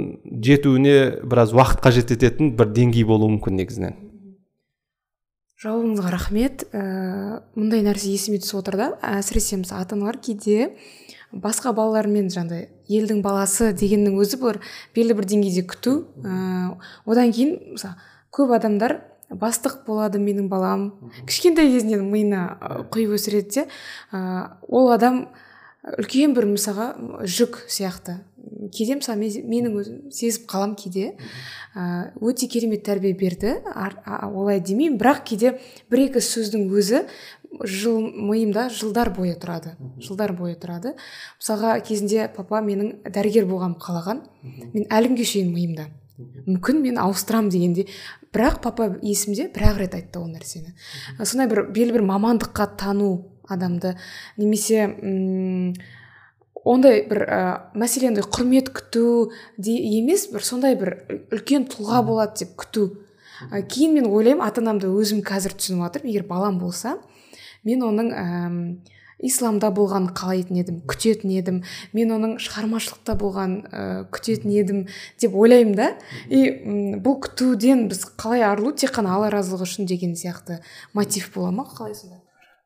[0.44, 3.96] жетуіне біраз уақыт қажет ететін бір деңгей болуы мүмкін негізінен.
[5.56, 6.66] Жауабыңызға рахмет.
[6.76, 8.88] Ә, мұндай нәрсе есіме түсіп отыр да.
[9.00, 10.74] Әсіресе мысалы ата аналар кейде
[11.32, 14.60] басқа балалармен жаңағыдай елдің баласы дегеннің өзі бір
[14.92, 15.94] белгілі бір деңгейде күту.
[16.20, 16.76] Ә,
[17.08, 17.96] одан кейін мысалы
[18.36, 18.98] көп адамдар
[19.32, 20.90] бастық болады менің балам.
[21.24, 22.44] Кішкентай кезінен миына
[22.92, 23.66] құйып өсіреді де.
[24.12, 25.24] Ә, ол адам
[25.94, 26.88] үлкен бір мысалға
[27.22, 28.18] жүк сияқты.
[28.74, 31.14] Кейде мысалы менің өзім сезіп қалам кейде.
[32.20, 33.56] Өте керемет тәрбие берді.
[34.32, 34.98] Олай демеймін.
[34.98, 35.56] Бірақ кейде
[35.90, 37.04] бір екі сөздің өзі
[37.62, 39.76] жыл миымда жылдар бойы тұрады.
[40.02, 40.96] Жылдар бойы тұрады.
[41.40, 44.24] Мысалға кезінде папа менің дәрігер болғанымды қалаған.
[44.74, 47.86] Мен әлі күнге шейін миымда мүмкін мен ауыстырамын дегенде.
[48.32, 50.72] Бірақ папа есімде бір ақ рет айтты ол нәрсені.
[51.22, 53.10] Сондай бір белгілі бір мамандыққа тану
[53.48, 53.96] адамды.
[54.36, 55.74] Немесе м
[56.66, 57.40] ондай бір ә,
[57.78, 60.96] мәселен құрмет күту де емес бір сондай бір
[61.30, 62.88] үлкен тұлға болады деп күту.
[63.52, 66.96] Ә, кейін мен ойлаймын ата анамды өзім қазір түсініп жатырмын егер балам болса.
[67.66, 68.26] Мен оның ә,
[69.22, 71.62] исламда болғанын қалайтын едім күтетін едім.
[71.96, 74.84] Мен оның шығармашылықта болған ә, күтетін едім
[75.22, 75.90] деп ойлаймын да.
[76.28, 76.50] И
[76.98, 80.60] бұл күтуден біз қалай арылу тек қана алла разылығы үшін деген сияқты
[80.92, 81.68] мотив бола ма?
[81.70, 82.15] Қалай сонда?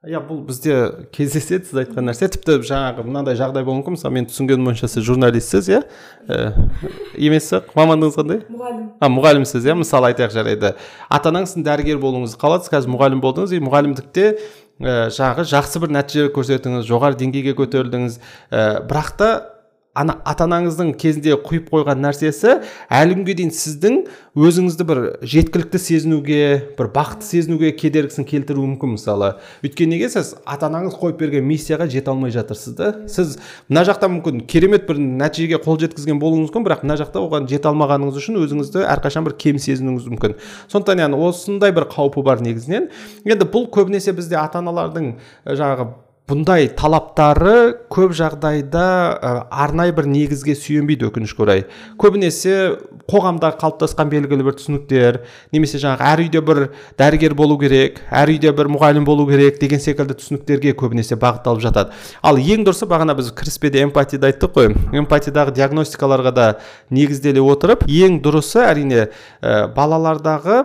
[0.00, 0.76] Иә бұл бізде
[1.12, 2.30] кездеседі сіз айтқан нәрсе.
[2.32, 3.98] Тіпті жаңағы мынандай жағдай болуы мүмкін.
[3.98, 5.80] Мысалы мен түсінгенім бойынша сіз журналистсіз иә
[7.20, 8.40] емес па мамандығыңыз қандай?
[8.48, 8.86] Мұғалім.
[8.96, 10.72] А мұғалімсіз иә мысалы айтайық жарайды.
[11.12, 12.72] Ата анаңыз сіздің дәрігер болуыңызды қалады.
[12.72, 13.52] Қазір мұғалім болдыңыз.
[13.52, 14.26] И мұғалімдікте
[14.80, 18.20] ә, жаңағы жақсы бір нәтиже көрсеттіңіз жоғары деңгейге көтерілдіңіз.
[18.48, 19.30] Ә, бірақ та
[19.94, 22.52] ана ата анаңыздың кезінде құйып қойған нәрсесі
[22.94, 23.96] әлі күнге дейін сіздің
[24.38, 26.42] өзіңізді бір жеткілікті сезінуге
[26.78, 29.32] бір бақытты сезінуге кедергісін келтіруі мүмкін мысалы.
[29.66, 32.92] Өйткені неге сіз ата анаңыз қойып берген миссияға жете алмай жатырсыз да?
[33.10, 37.48] Сіз мына жақта мүмкін керемет бір нәтижеге қол жеткізген болуыңыз мүмкін бірақ мына жақта оған
[37.50, 40.36] жете алмағаныңыз үшін өзіңізді әрқашан бір кем сезінуіңіз мүмкін.
[40.70, 42.88] Сондықтан яғни осындай бір қаупі бар негізінен.
[43.26, 45.16] Енді бұл көбінесе бізде ата аналардың
[45.46, 45.90] жаңағы
[46.30, 48.84] бұндай талаптары көп жағдайда
[49.18, 51.64] ә, арнайы бір негізге сүйенбейді өкінішке орай.
[52.00, 52.54] Көбінесе
[53.10, 55.20] қоғамда қалыптасқан белгілі бір түсініктер
[55.54, 56.62] немесе жаңағы әр үйде бір
[57.00, 61.96] дәрігер болу керек әр үйде бір мұғалім болу керек деген секілді түсініктерге көбінесе бағытталып жатады.
[62.22, 64.74] Ал ең дұрысы бағана біз кіріспеде эмпатияда айттық қой.
[65.02, 66.50] Эмпатиядағы диагностикаларға да
[66.94, 69.08] негізделе отырып ең дұрысы әрине
[69.42, 70.62] ә, балалардағы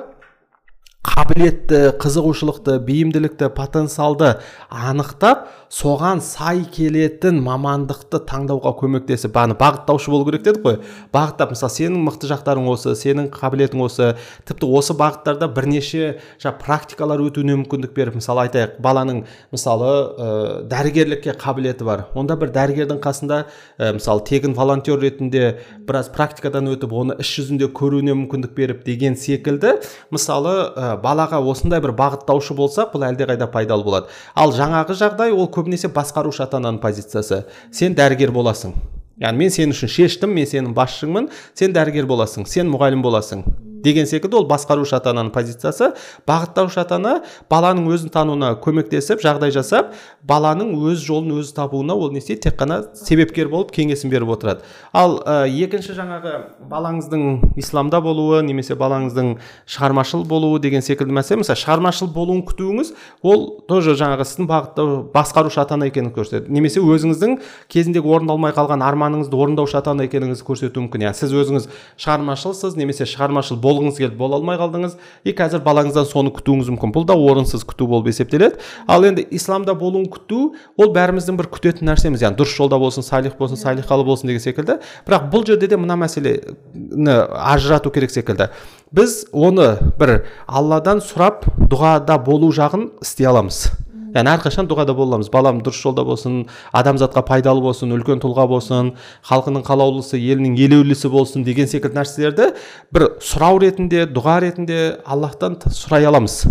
[1.06, 4.36] қабілетті қызығушылықты бейімділікті потенциалды
[4.70, 10.78] анықтап соған сай келетін мамандықты таңдауға көмектесіп бағана бағыттаушы болу керек дедік қой.
[11.14, 14.12] Бағыттап мысалы сенің мықты жақтарың осы сенің қабілетің осы.
[14.46, 20.30] Тіпті осы бағыттарда бірнеше жаңағы практикалар өтуіне мүмкіндік беріп мысалы айтайық баланың мысалы ә,
[20.70, 22.06] дәрігерлікке қабілеті бар.
[22.16, 23.42] Онда бір дәрігердің қасында
[23.80, 25.58] ә, мысалы тегін волонтер ретінде
[25.88, 29.80] біраз практикадан өтіп оны іс жүзінде көруіне мүмкіндік беріп деген секілді
[30.14, 34.12] мысалы ә, балаға осындай бір бағыттаушы болсақ бұл әлдеқайда пайдалы болады.
[34.36, 37.46] Ал жаңағы жағдай ол көбінесе басқарушы ата ананың позициясы.
[37.72, 38.76] Сен дәрігер боласың.
[39.22, 41.30] Яғни мен сен үшін шештім мен сенің басшыңмын.
[41.56, 43.46] Сен дәрігер боласың сен мұғалім боласың.
[43.86, 45.92] Деген секілді ол басқарушы ата ананың позициясы.
[46.28, 47.14] Бағыттаушы ата ана
[47.52, 49.94] баланың өзін тануына көмектесіп жағдай жасап
[50.26, 54.66] баланың өз жолын өзі табуына ол не істейді тек қана себепкер болып кеңесін беріп отырады.
[54.94, 56.34] Ал ә, екінші жаңағы
[56.70, 59.36] балаңыздың исламда болуы немесе балаңыздың
[59.70, 61.44] шығармашыл болуы деген секілді мәселе.
[61.44, 66.50] Мысалы шығармашыл болуын күтуіңіз ол тоже жаңағы сіздің бағыттау басқарушы ата ана екенін көрсетеді.
[66.50, 67.38] Немесе өзіңіздің
[67.70, 71.06] кезіндегі орындалмай қалған арманыңызды орындаушы ата ана екеніңізді көрсетуі мүмкін.
[71.06, 71.70] Иә сіз өзіңіз
[72.02, 74.96] шығармашылсыз немесе шығармашыл болғыңыз келді бола алмай қалдыңыз.
[75.28, 76.94] И қазір балаңыздан соны күтуіңіз мүмкін.
[76.96, 78.58] Бұл да орынсыз күту болып есептеледі.
[78.88, 82.24] Ал енді исламда болуын күту ол бәріміздің бір күтетін нәрсеміз.
[82.26, 84.80] Яғни дұрыс жолда болсын салих болсын салихалы болсын деген секілді.
[85.08, 88.50] Бірақ бұл жерде де мына мәселені ажырату керек секілді.
[88.96, 93.66] Біз оны бір алладан сұрап дұғада болу жағын істей аламыз.
[94.16, 96.46] Яғни әрқашан дұғада бола аламыз балам дұрыс жолда болсын
[96.76, 98.94] адамзатқа пайдалы болсын үлкен тұлға болсын
[99.28, 102.52] халқының қалаулысы елінің елеулісі болсын деген секілді нәрселерді
[102.96, 106.46] бір сұрау ретінде дұға ретінде аллахтан сұрай аламыз.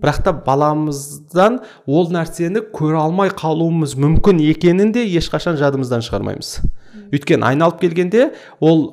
[0.00, 6.54] Бірақ та баламыздан ол нәрсені көре алмай қалуымыз мүмкін екенін де ешқашан жадымыздан шығармаймыз.
[7.12, 8.30] Өйткені айналып келгенде
[8.60, 8.86] ол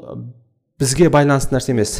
[0.77, 1.91] бізге байланысты нәрсе емес.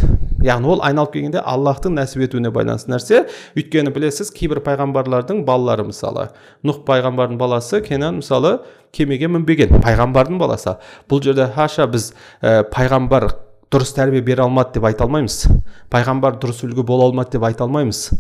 [0.45, 3.23] Яғни ол айналып келгенде аллахтың нәсіп етуіне байланысты нәрсе.
[3.57, 6.27] Өйткені білесіз кейбір пайғамбарлардың балалары мысалы.
[6.61, 8.59] Нұх пайғамбардың баласы кенан мысалы
[8.93, 10.75] кемеге мінбеген пайғамбардың баласы.
[11.09, 12.11] Бұл жерде хаша біз
[12.41, 13.31] ә, пайғамбар
[13.73, 15.47] дұрыс тәрбие бере алмады деп айта алмаймыз.
[15.89, 18.11] Пайғамбар дұрыс үлгі бола алмады деп айта алмаймыз.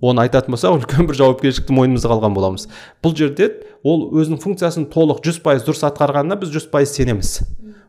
[0.00, 2.66] Оны айтатын болсақ үлкен бір жауапкершілікті мойнымызға алған боламыз.
[3.04, 3.50] Бұл жерде
[3.84, 7.38] ол өзінің функциясын толық жүз пайыз дұрыс атқарғанына біз жүз пайыз сенеміз.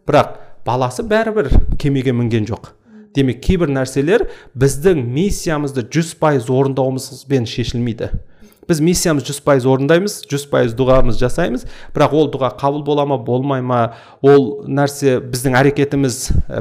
[0.07, 1.49] Бірақ баласы бәрібір
[1.79, 2.73] кемеге мінген жоқ.
[3.15, 8.11] Демек кейбір нәрселер біздің миссиямызды жүз пайыз орындауымызбен шешілмейді.
[8.67, 11.61] Біз миссиямыз жүз пайыз орындаймыз жүз пайыз дұғамыз жасаймыз
[11.95, 13.77] бірақ ол дұға қабыл бола ма болмай ма
[14.19, 16.17] ол нәрсе біздің әрекетіміз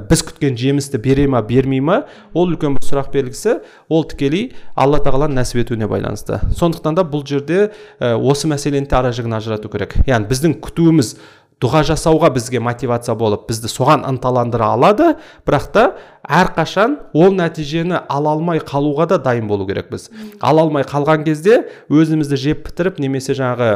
[0.06, 3.56] біз күткен жемісті бере ма бермей ма ол үлкен бір сұрақ белгісі.
[3.90, 6.38] Ол тікелей алла тағаланың нәсіп етуіне байланысты.
[6.54, 9.98] Сондықтан да бұл жерде осы мәселені де ара жігін ажырату керек.
[10.06, 11.16] Яғни біздің күтуіміз
[11.62, 15.14] дұға жасауға бізге мотивация болып бізді соған ынталандыра алады.
[15.48, 15.84] Бірақ та
[16.28, 20.10] әрқашан ол нәтижені ала алмай қалуға да дайын болу керекпіз.
[20.40, 23.70] Ала алмай қалған кезде өзімізді жеп бітіріп немесе жаңағы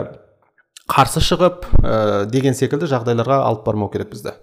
[0.90, 4.36] қарсы шығып ә, деген секілді жағдайларға алып бармау керек бізді.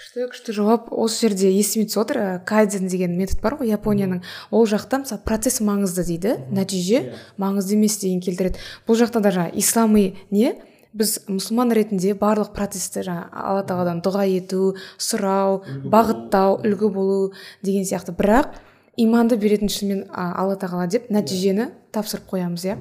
[0.00, 0.88] Күшті күшті жауап.
[0.96, 4.22] Осы жерде есіме түсіп отыр кайдзен деген метод бар ғой японияның.
[4.50, 6.38] Ол жақта мысалы процесс маңызды дейді.
[6.56, 7.18] Нәтиже иә.
[7.36, 8.58] маңызды емес деген келтіреді.
[8.88, 10.56] Бұл жақта да жаңағы ислами не?
[10.92, 17.20] Біз мұсылман ретінде барлық процесті жаңа алла тағаладан дұға ету сұрау бағыттау үлгі болу
[17.62, 18.14] деген сияқты.
[18.16, 18.58] Бірақ
[18.98, 22.76] иманды беретін шынымен алла тағала деп нәтижені тапсырып қоямыз иә.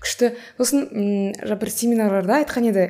[0.00, 0.34] Күшті.
[0.56, 0.88] Сосын
[1.36, 2.88] бір семинарларда айтқан еді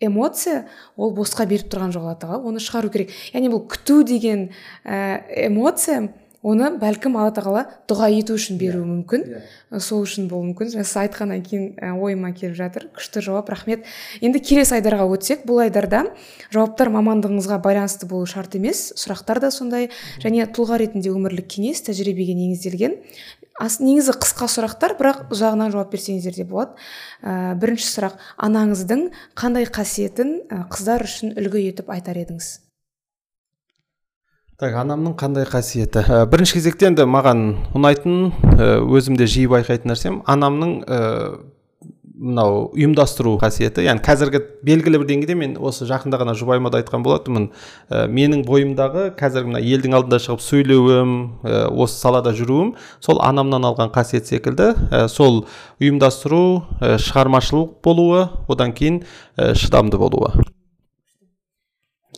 [0.00, 3.12] эмоция ол босқа беріп тұрған жоқ алла тағала оны шығару керек.
[3.32, 4.50] Яғни бұл күту деген
[4.84, 6.08] эмоция
[6.46, 8.90] оны бәлкім алла тағала дұға ету үшін беруі иә.
[8.92, 9.24] мүмкін.
[9.26, 9.80] Yeah.
[9.82, 10.70] сол үшін болуы мүмкін.
[10.72, 12.88] Сіз айтқаннан кейін ойыма келіп жатыр.
[12.94, 13.84] Күшті жауап рахмет.
[14.20, 16.04] Енді келесі айдарға өтсек бұл айдарда
[16.54, 19.90] жауаптар мамандығыңызға байланысты болу шарт емес сұрақтар да сондай.
[20.22, 23.00] Және тұлға ретінде өмірлік кеңес тәжірибеге негізделген.
[23.56, 26.76] Ас, негізі қысқа сұрақтар бірақ ұзағынан жауап берсеңіздер де болады.
[27.24, 28.20] Ә, бірінші сұрақ.
[28.36, 32.65] Анаңыздың қандай қасиетін қыздар үшін үлгі етіп айтар едіңіз?
[34.56, 36.00] Так анамның қандай қасиеті?
[36.00, 37.42] Ә, бірінші кезекте енді маған
[37.76, 41.00] ұнайтын ә, өзімде жиі байқайтын нәрсем анамның ә,
[42.16, 43.84] мынау ұйымдастыру қасиеті.
[43.84, 48.46] Яғни қазіргі белгілі бір деңгейде мен осы жақында ғана жұбайыма да айтқан болатынмын ә, менің
[48.48, 52.72] бойымдағы қазіргі мына елдің алдында шығып сөйлеуім ә, осы салада жүруім
[53.04, 55.42] сол анамнан алған қасиет секілді ә, сол
[55.84, 56.44] ұйымдастыру
[56.80, 59.02] ә, шығармашыл болуы одан кейін
[59.36, 60.32] ә, шыдамды болуы.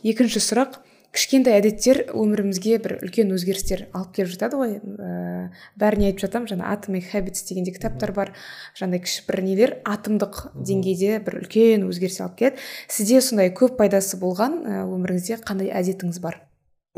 [0.07, 0.85] Екінші сұрақ.
[1.15, 4.75] Кішкентай әдеттер өмірімізге бір үлкен өзгерістер алып келіп жатады ғой.
[4.79, 5.49] Ә,
[5.79, 8.33] бәріне айтып жатамын жаңа atomic habits дегенде кітаптар бар
[8.77, 12.67] жаңағыдай кіші бір нелер атомдық деңгейде бір үлкен өзгеріс алып келеді.
[12.87, 16.43] Сізде сондай көп пайдасы болған өміріңізде қандай әдетіңіз бар?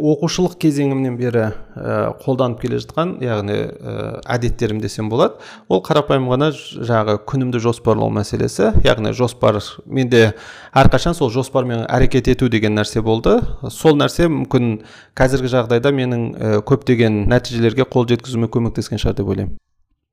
[0.02, 1.44] Оқушылық кезеңімнен бері
[1.78, 3.94] ә, қолданып келе жатқан яғни ә,
[4.36, 5.38] әдеттерім десем болады.
[5.70, 8.72] Ол қарапайым ғана жаңағы күнімді жоспарлау мәселесі.
[8.86, 10.34] Яғни жоспар менде
[10.74, 13.38] әрқашан сол жоспармен әрекет ету деген нәрсе болды.
[13.70, 14.82] Сол нәрсе мүмкін
[15.18, 19.58] қазіргі жағдайда менің ә, көптеген нәтижелерге қол жеткізуіме көмектескен шығар деп ойлаймын.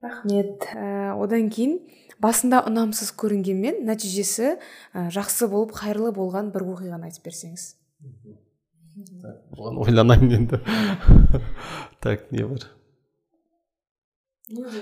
[0.05, 0.68] Рахмет.
[0.76, 1.80] Ә, одан кейін
[2.22, 7.72] басында ұнамсыз көрінгенмен нәтижесі ә, жақсы болып қайырлы болған бір оқиғаны айтып берсеңіз.
[9.57, 10.61] Оған ойланайын енді
[12.03, 12.66] так не бар.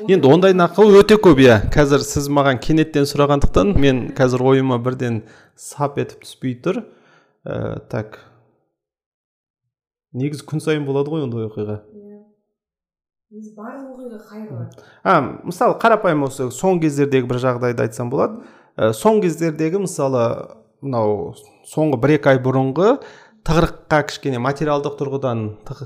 [0.07, 1.57] Енді ондай нақыл өте көп иә.
[1.75, 5.25] Қазір сіз маған кенеттен сұрағандықтан мен қазір ойыма бірден
[5.59, 6.85] сап етіп түспей тұр.
[7.43, 8.21] Ә, так.
[10.15, 11.81] Негізі күн сайын болады ғой ондай оқиға.
[13.27, 14.69] Қайырлы
[15.03, 18.47] а мысалы қарапайым осы соңғы кездердегі бір жағдайды айтсам болады.
[18.79, 20.23] Ә, соңғы кездердегі мысалы
[20.79, 21.35] мынау
[21.67, 23.01] соңғы бір екі ай бұрынғы
[23.47, 25.43] тығырыққа кішкене материалдық тұрғыдан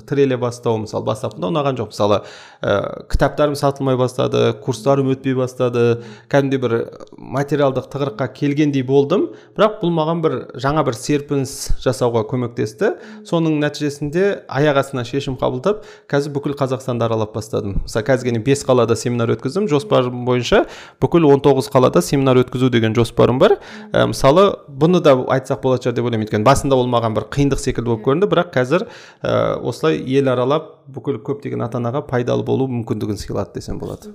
[0.09, 1.91] тіреле бастау мысалы бастапқыда ұнаған жоқ.
[1.93, 2.21] мысалы
[2.65, 6.01] ә, кітаптарым сатылмай бастады курстарым өтпей бастады
[6.33, 6.75] кәдімгідей бір
[7.19, 9.29] материалдық тығырыққа келгендей болдым.
[9.59, 12.97] бірақ бұл маған бір жаңа бір серпіліс жасауға көмектесті.
[13.29, 17.83] соның нәтижесінде аяқ астынан шешім қабылдап қазір бүкіл қазақстанды аралап бастадым.
[17.85, 19.69] Мысалы қазір бес қалада семинар өткіздім.
[19.69, 20.65] жоспарым бойынша
[21.01, 23.59] бүкіл 19 қалада семинар өткізу деген жоспарым бар.
[23.93, 26.27] Ә, мысалы бұны да айтсақ болатын шығар деп ойлаймын.
[26.27, 28.29] өйткені басында ол маған бір қиын қиындық секілді болып көрінді.
[28.31, 28.87] Бірақ қазір
[29.23, 34.15] ә, осылай ел аралап бүкіл көптеген ата анаға пайдалы болу мүмкіндігін сыйлады десем болады.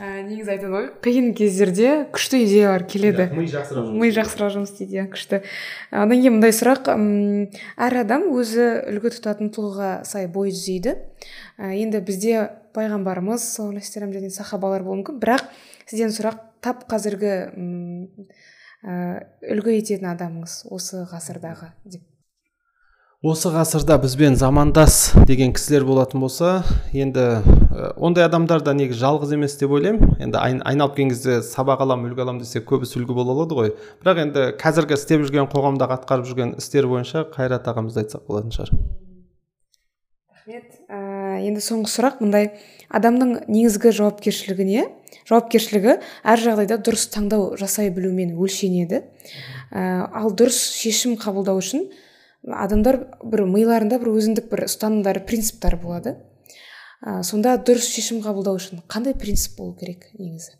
[0.00, 3.28] Ә, негізі айтады ғой қиын кездерде күшті идеялар келеді.
[3.34, 5.42] Ми жақсырақ ми жақсырақ жұмыс істейді иә күшті.
[5.90, 10.96] Одан кейін мындай сұрақ әр адам өзі үлгі тұтатын тұлғаға сай бой түзейді.
[11.58, 15.20] Ә, енді бізде пайғамбарымыз саллаллаху алейхи және сахабалар болуы мүмкін.
[15.20, 15.44] Бірақ
[15.84, 17.34] сізден сұрақ тап қазіргі
[18.82, 18.96] ә,
[19.44, 22.08] үлгі ететін адамыңыз осы ғасырдағы деп
[23.22, 27.44] осы ғасырда бізбен замандас деген кісілер болатын болса енді
[27.94, 30.16] ондай адамдар да негізі жалғыз емес деп ойлаймын.
[30.18, 33.70] Енді айналып келген кезде сабақ аламын үлгі аламын десе көбісі үлгі бола алады ғой.
[34.02, 38.74] Бірақ енді қазіргі істеп жүрген қоғамдағы атқарып жүрген істер бойынша қайрат ағамызды айтсақ болатын шығар.
[40.34, 40.68] Рахмет.
[40.90, 42.56] Ә, енді соңғы сұрақ мындай.
[42.90, 44.88] Адамның негізгі жауапкершілігіне
[45.30, 49.04] жауапкершілігі әр жағдайда дұрыс таңдау жасай білумен өлшенеді.
[49.70, 51.86] Ә, ал дұрыс шешім қабылдау үшін
[52.42, 56.16] адамдар бір миларында бір өзіндік бір ұстанымдары принциптары болады.
[57.02, 60.56] Ә, сонда дұрыс шешім қабылдау үшін қандай принцип болу керек негізі?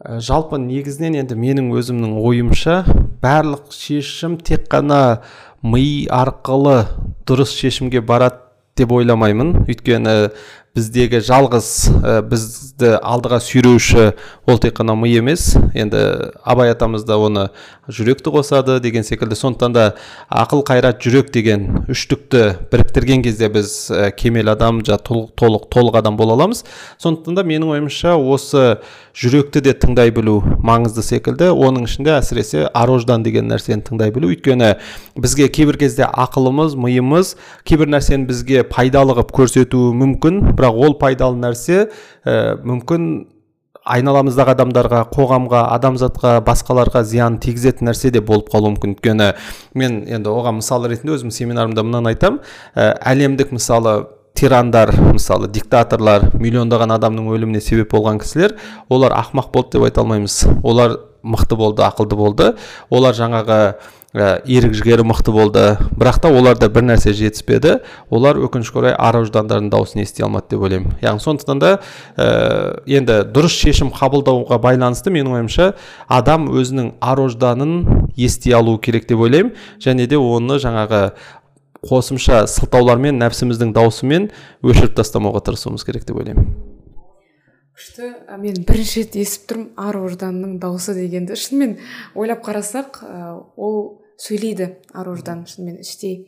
[0.00, 2.82] Ә, жалпы негізінен енді менің өзімнің ойымша
[3.22, 5.22] барлық шешім тек қана
[5.62, 6.84] ми арқылы
[7.28, 8.44] дұрыс шешімге барады
[8.78, 9.64] деп ойламаймын.
[9.66, 10.30] Өйткені
[10.76, 11.68] біздегі жалғыз
[12.02, 14.12] ә, бізді алдыға сүйреуші
[14.48, 15.56] ол тек қана ми емес.
[15.74, 17.48] Енді абай атамыз да оны
[17.88, 19.34] жүректі қосады деген секілді.
[19.38, 19.86] Сондықтан да
[20.28, 25.98] ақыл қайрат жүрек деген үштікті біріктірген кезде біз ә, кемел адам жа толық, толық толық
[25.98, 26.64] адам бола аламыз.
[27.02, 28.78] Сондықтан да менің ойымша осы
[29.18, 31.50] жүректі де тыңдай білу маңызды секілді.
[31.50, 34.30] Оның ішінде әсіресе ар ождан деген нәрсені тыңдай білу.
[34.30, 34.76] Өйткені
[35.18, 37.34] бізге кейбір кезде ақылымыз миымыз
[37.66, 40.42] кейбір нәрсені бізге пайдалы қылып көрсетуі мүмкін.
[40.58, 41.88] Бірақ ол пайдалы нәрсе
[42.26, 43.10] ә, мүмкін
[43.88, 48.98] айналамыздағы адамдарға қоғамға адамзатқа басқаларға зиян тигізетін нәрсе де болып қалуы мүмкін.
[48.98, 49.30] Өйткені
[49.78, 52.42] мен енді оған мысал ретінде өзім семинарымда мынаны айтамын
[52.74, 58.58] ә, әлемдік мысалы тирандар мысалы диктаторлар миллиондаған адамның өліміне себеп болған кісілер
[58.92, 60.44] олар ақымақ болды деп айта алмаймыз.
[60.62, 62.48] Олар мықты болды ақылды болды.
[62.90, 63.58] Олар жаңағы
[64.14, 65.64] ә, ерік жігері мықты болды.
[65.98, 67.78] Бірақ та оларда бір нәрсе жетіспеді.
[68.10, 70.96] Олар өкінішке орай ар ождандарының дауысын ести алмады деп ойлаймын.
[71.02, 71.72] Яғни сондықтан да
[72.16, 72.28] ә,
[72.86, 75.72] енді дұрыс шешім қабылдауға байланысты менің ойымша
[76.08, 79.52] адам өзінің ар ожданын ести алу керек деп ойлаймын.
[79.82, 81.12] Және де оны жаңағы
[81.86, 84.32] қосымша сылтаулармен нәпсіміздің даусымен
[84.66, 86.67] өшіріп тастамауға тырысуымыз керек деп ойлаймын.
[87.78, 88.10] Күшті.
[88.42, 91.36] Мен бірінші рет естіп тұрмын ар ожданның дауысы дегенді.
[91.38, 91.76] Шынымен
[92.18, 92.98] ойлап қарасақ
[93.54, 96.26] ол сөйлейді ар ождан шынымен іштей.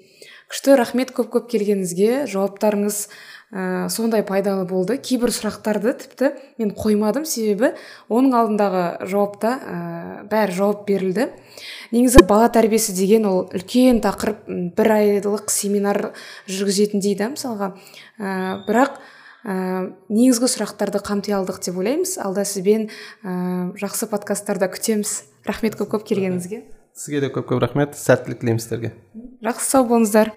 [0.51, 2.29] Күшті рахмет көп көп келгеніңізге.
[2.31, 3.03] Жауаптарыңыз
[3.51, 4.99] ә, сондай пайдалы болды.
[5.03, 6.33] Кейбір сұрақтарды тіпті
[6.63, 7.27] мен қоймадым.
[7.27, 7.75] Себебі
[8.07, 9.79] оның алдындағы жауапта ә,
[10.31, 11.33] бәрі жауап берілді.
[11.91, 14.47] Негізі бала тәрбиесі деген ол үлкен тақырып
[14.79, 16.13] бір айлық семинар
[16.47, 17.75] жүргізетіндей да мысалға.
[18.19, 19.03] Ә, бірақ
[19.45, 22.17] ә, негізгі сұрақтарды қамти алдық деп ойлаймыз.
[22.23, 22.89] Алда сізбен
[23.23, 25.15] ә, жақсы подкасттарда күтеміз.
[25.47, 26.65] Рахмет көп көп келгеніңізге.
[26.97, 27.97] Сізге де көп көп рахмет.
[27.97, 28.95] Сәттілік тілеймін сіздерге.
[29.45, 30.35] Жақсы сау болыңыздар.